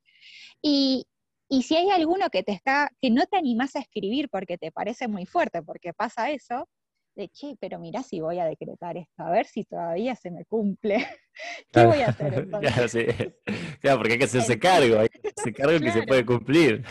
Y, 0.61 1.05
y, 1.49 1.63
si 1.63 1.77
hay 1.77 1.89
alguno 1.91 2.29
que 2.29 2.43
te 2.43 2.51
está, 2.51 2.91
que 3.01 3.09
no 3.09 3.25
te 3.25 3.37
animas 3.37 3.75
a 3.75 3.79
escribir 3.79 4.29
porque 4.29 4.57
te 4.57 4.71
parece 4.71 5.07
muy 5.07 5.25
fuerte, 5.25 5.63
porque 5.63 5.93
pasa 5.93 6.31
eso, 6.31 6.67
de, 7.15 7.29
che, 7.29 7.55
pero 7.59 7.79
mirá 7.79 8.03
si 8.03 8.19
voy 8.19 8.39
a 8.39 8.45
decretar 8.45 8.97
esto, 8.97 9.23
a 9.23 9.31
ver 9.31 9.45
si 9.45 9.63
todavía 9.63 10.15
se 10.15 10.31
me 10.31 10.45
cumple. 10.45 10.97
¿Qué 11.71 11.85
voy 11.85 12.01
a 12.01 12.07
hacer 12.07 12.33
entonces? 12.51 13.33
claro, 13.79 13.97
porque 13.97 14.13
hay 14.13 14.19
que 14.19 14.25
hacerse 14.25 14.59
cargo, 14.59 14.99
hay 14.99 15.09
que 15.09 15.19
hacerse 15.19 15.53
cargo 15.53 15.79
que 15.79 15.91
se 15.91 16.03
puede 16.03 16.25
cumplir. 16.25 16.83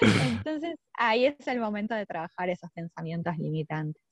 Entonces, 0.00 0.76
ahí 0.98 1.26
es 1.26 1.46
el 1.46 1.60
momento 1.60 1.94
de 1.94 2.04
trabajar 2.04 2.50
esos 2.50 2.70
pensamientos 2.72 3.38
limitantes. 3.38 4.02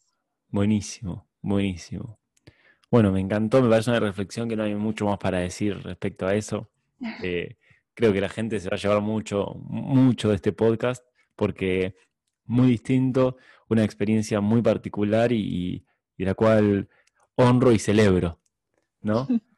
Buenísimo, 0.49 1.29
buenísimo. 1.43 2.19
Bueno, 2.91 3.13
me 3.13 3.21
encantó, 3.21 3.61
me 3.61 3.69
parece 3.69 3.91
una 3.91 4.01
reflexión 4.01 4.49
que 4.49 4.57
no 4.57 4.63
hay 4.63 4.75
mucho 4.75 5.07
más 5.07 5.19
para 5.19 5.39
decir 5.39 5.83
respecto 5.83 6.27
a 6.27 6.35
eso. 6.35 6.71
Eh, 7.23 7.59
creo 7.93 8.11
que 8.15 8.23
la 8.23 8.31
gente 8.31 8.59
se 8.59 8.71
va 8.71 8.77
a 8.77 8.79
llevar 8.79 9.03
mucho, 9.03 9.53
mucho 9.69 10.31
de 10.31 10.37
este 10.37 10.53
podcast 10.53 11.05
porque 11.35 11.95
muy 12.47 12.69
distinto, 12.69 13.37
una 13.69 13.85
experiencia 13.85 14.41
muy 14.41 14.63
particular 14.63 15.31
y, 15.31 15.85
la 16.17 16.33
cual 16.33 16.89
honro 17.35 17.73
y 17.73 17.79
celebro, 17.79 18.41
¿no? 19.03 19.27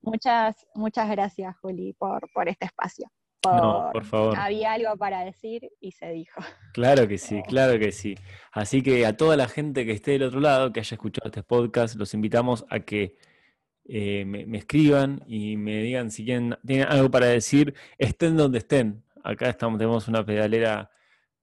Muchas, 0.00 0.66
muchas 0.74 1.10
gracias, 1.10 1.54
Juli, 1.58 1.92
por, 1.98 2.30
por 2.32 2.48
este 2.48 2.64
espacio. 2.64 3.10
No, 3.44 3.90
por 3.92 4.04
favor. 4.04 4.38
Había 4.38 4.72
algo 4.72 4.96
para 4.96 5.24
decir 5.24 5.70
y 5.80 5.92
se 5.92 6.10
dijo. 6.10 6.40
Claro 6.72 7.06
que 7.06 7.18
sí, 7.18 7.42
claro 7.48 7.78
que 7.78 7.92
sí. 7.92 8.14
Así 8.52 8.82
que 8.82 9.04
a 9.04 9.16
toda 9.16 9.36
la 9.36 9.48
gente 9.48 9.84
que 9.84 9.92
esté 9.92 10.12
del 10.12 10.24
otro 10.24 10.40
lado, 10.40 10.72
que 10.72 10.80
haya 10.80 10.94
escuchado 10.94 11.28
este 11.28 11.42
podcast, 11.42 11.96
los 11.96 12.14
invitamos 12.14 12.64
a 12.70 12.80
que 12.80 13.16
eh, 13.84 14.24
me, 14.24 14.46
me, 14.46 14.58
escriban 14.58 15.22
y 15.26 15.56
me 15.56 15.82
digan 15.82 16.10
si 16.10 16.24
tienen, 16.24 16.56
tienen 16.64 16.88
algo 16.88 17.10
para 17.10 17.26
decir, 17.26 17.74
estén 17.98 18.36
donde 18.36 18.58
estén. 18.58 19.04
Acá 19.24 19.48
estamos, 19.48 19.78
tenemos 19.78 20.08
una 20.08 20.24
pedalera 20.24 20.90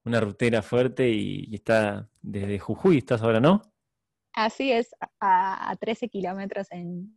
una 0.04 0.20
rutera 0.20 0.62
fuerte 0.62 1.08
y, 1.08 1.54
está 1.54 2.08
desde 2.22 2.58
Jujuy, 2.58 2.98
¿estás 2.98 3.22
ahora, 3.22 3.40
no? 3.40 3.62
Así 4.32 4.72
es, 4.72 4.94
a, 5.20 5.74
13 5.80 6.08
kilómetros 6.08 6.68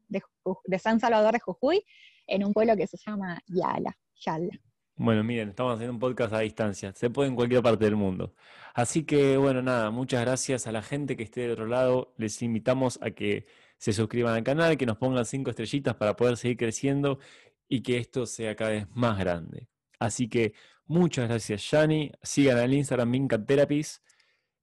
de, 0.07 0.79
San 0.79 0.99
Salvador 0.99 1.33
de 1.33 1.39
Jujuy, 1.39 1.85
en 2.27 2.45
un 2.45 2.53
pueblo 2.53 2.75
que 2.75 2.87
se 2.87 2.97
llama 2.97 3.41
Yala, 3.47 3.97
Yala. 4.15 4.59
Bueno, 4.95 5.23
miren, 5.23 5.49
estamos 5.49 5.73
haciendo 5.75 5.93
un 5.93 5.99
podcast 5.99 6.33
a 6.33 6.39
distancia, 6.39 6.93
se 6.93 7.09
puede 7.09 7.29
en 7.29 7.35
cualquier 7.35 7.61
parte 7.63 7.85
del 7.85 7.95
mundo. 7.95 8.35
Así 8.73 9.03
que, 9.05 9.37
bueno, 9.37 9.61
nada, 9.61 9.91
muchas 9.91 10.21
gracias 10.21 10.67
a 10.67 10.71
la 10.71 10.81
gente 10.81 11.17
que 11.17 11.23
esté 11.23 11.41
del 11.41 11.51
otro 11.51 11.67
lado. 11.67 12.13
Les 12.17 12.41
invitamos 12.41 12.99
a 13.01 13.11
que 13.11 13.45
se 13.77 13.93
suscriban 13.93 14.35
al 14.35 14.43
canal, 14.43 14.77
que 14.77 14.85
nos 14.85 14.97
pongan 14.97 15.25
cinco 15.25 15.49
estrellitas 15.49 15.95
para 15.95 16.15
poder 16.15 16.37
seguir 16.37 16.57
creciendo 16.57 17.19
y 17.67 17.81
que 17.81 17.97
esto 17.97 18.25
sea 18.25 18.55
cada 18.55 18.71
vez 18.71 18.87
más 18.91 19.17
grande. 19.17 19.67
Así 19.99 20.29
que 20.29 20.53
Muchas 20.85 21.29
gracias, 21.29 21.71
Yani. 21.71 22.11
Sigan 22.21 22.57
al 22.57 22.73
Instagram 22.73 23.09
Mincat 23.09 23.47
Therapies. 23.47 24.03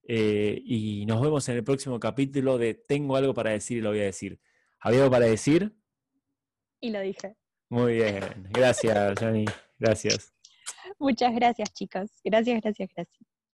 Eh, 0.02 0.60
y 0.64 1.06
nos 1.06 1.20
vemos 1.20 1.48
en 1.48 1.56
el 1.56 1.64
próximo 1.64 1.98
capítulo 1.98 2.58
de 2.58 2.74
Tengo 2.74 3.16
algo 3.16 3.32
para 3.32 3.50
decir 3.50 3.78
y 3.78 3.80
lo 3.80 3.90
voy 3.90 4.00
a 4.00 4.04
decir. 4.04 4.38
¿Había 4.80 5.00
algo 5.00 5.10
para 5.10 5.26
decir? 5.26 5.72
Y 6.80 6.90
lo 6.90 7.00
dije. 7.00 7.36
Muy 7.70 7.94
bien. 7.94 8.20
Gracias, 8.50 9.20
Yani. 9.20 9.44
Gracias. 9.78 10.32
Muchas 10.98 11.32
gracias, 11.34 11.72
chicos. 11.72 12.10
Gracias, 12.24 12.60
gracias, 12.60 12.90
gracias. 12.94 13.29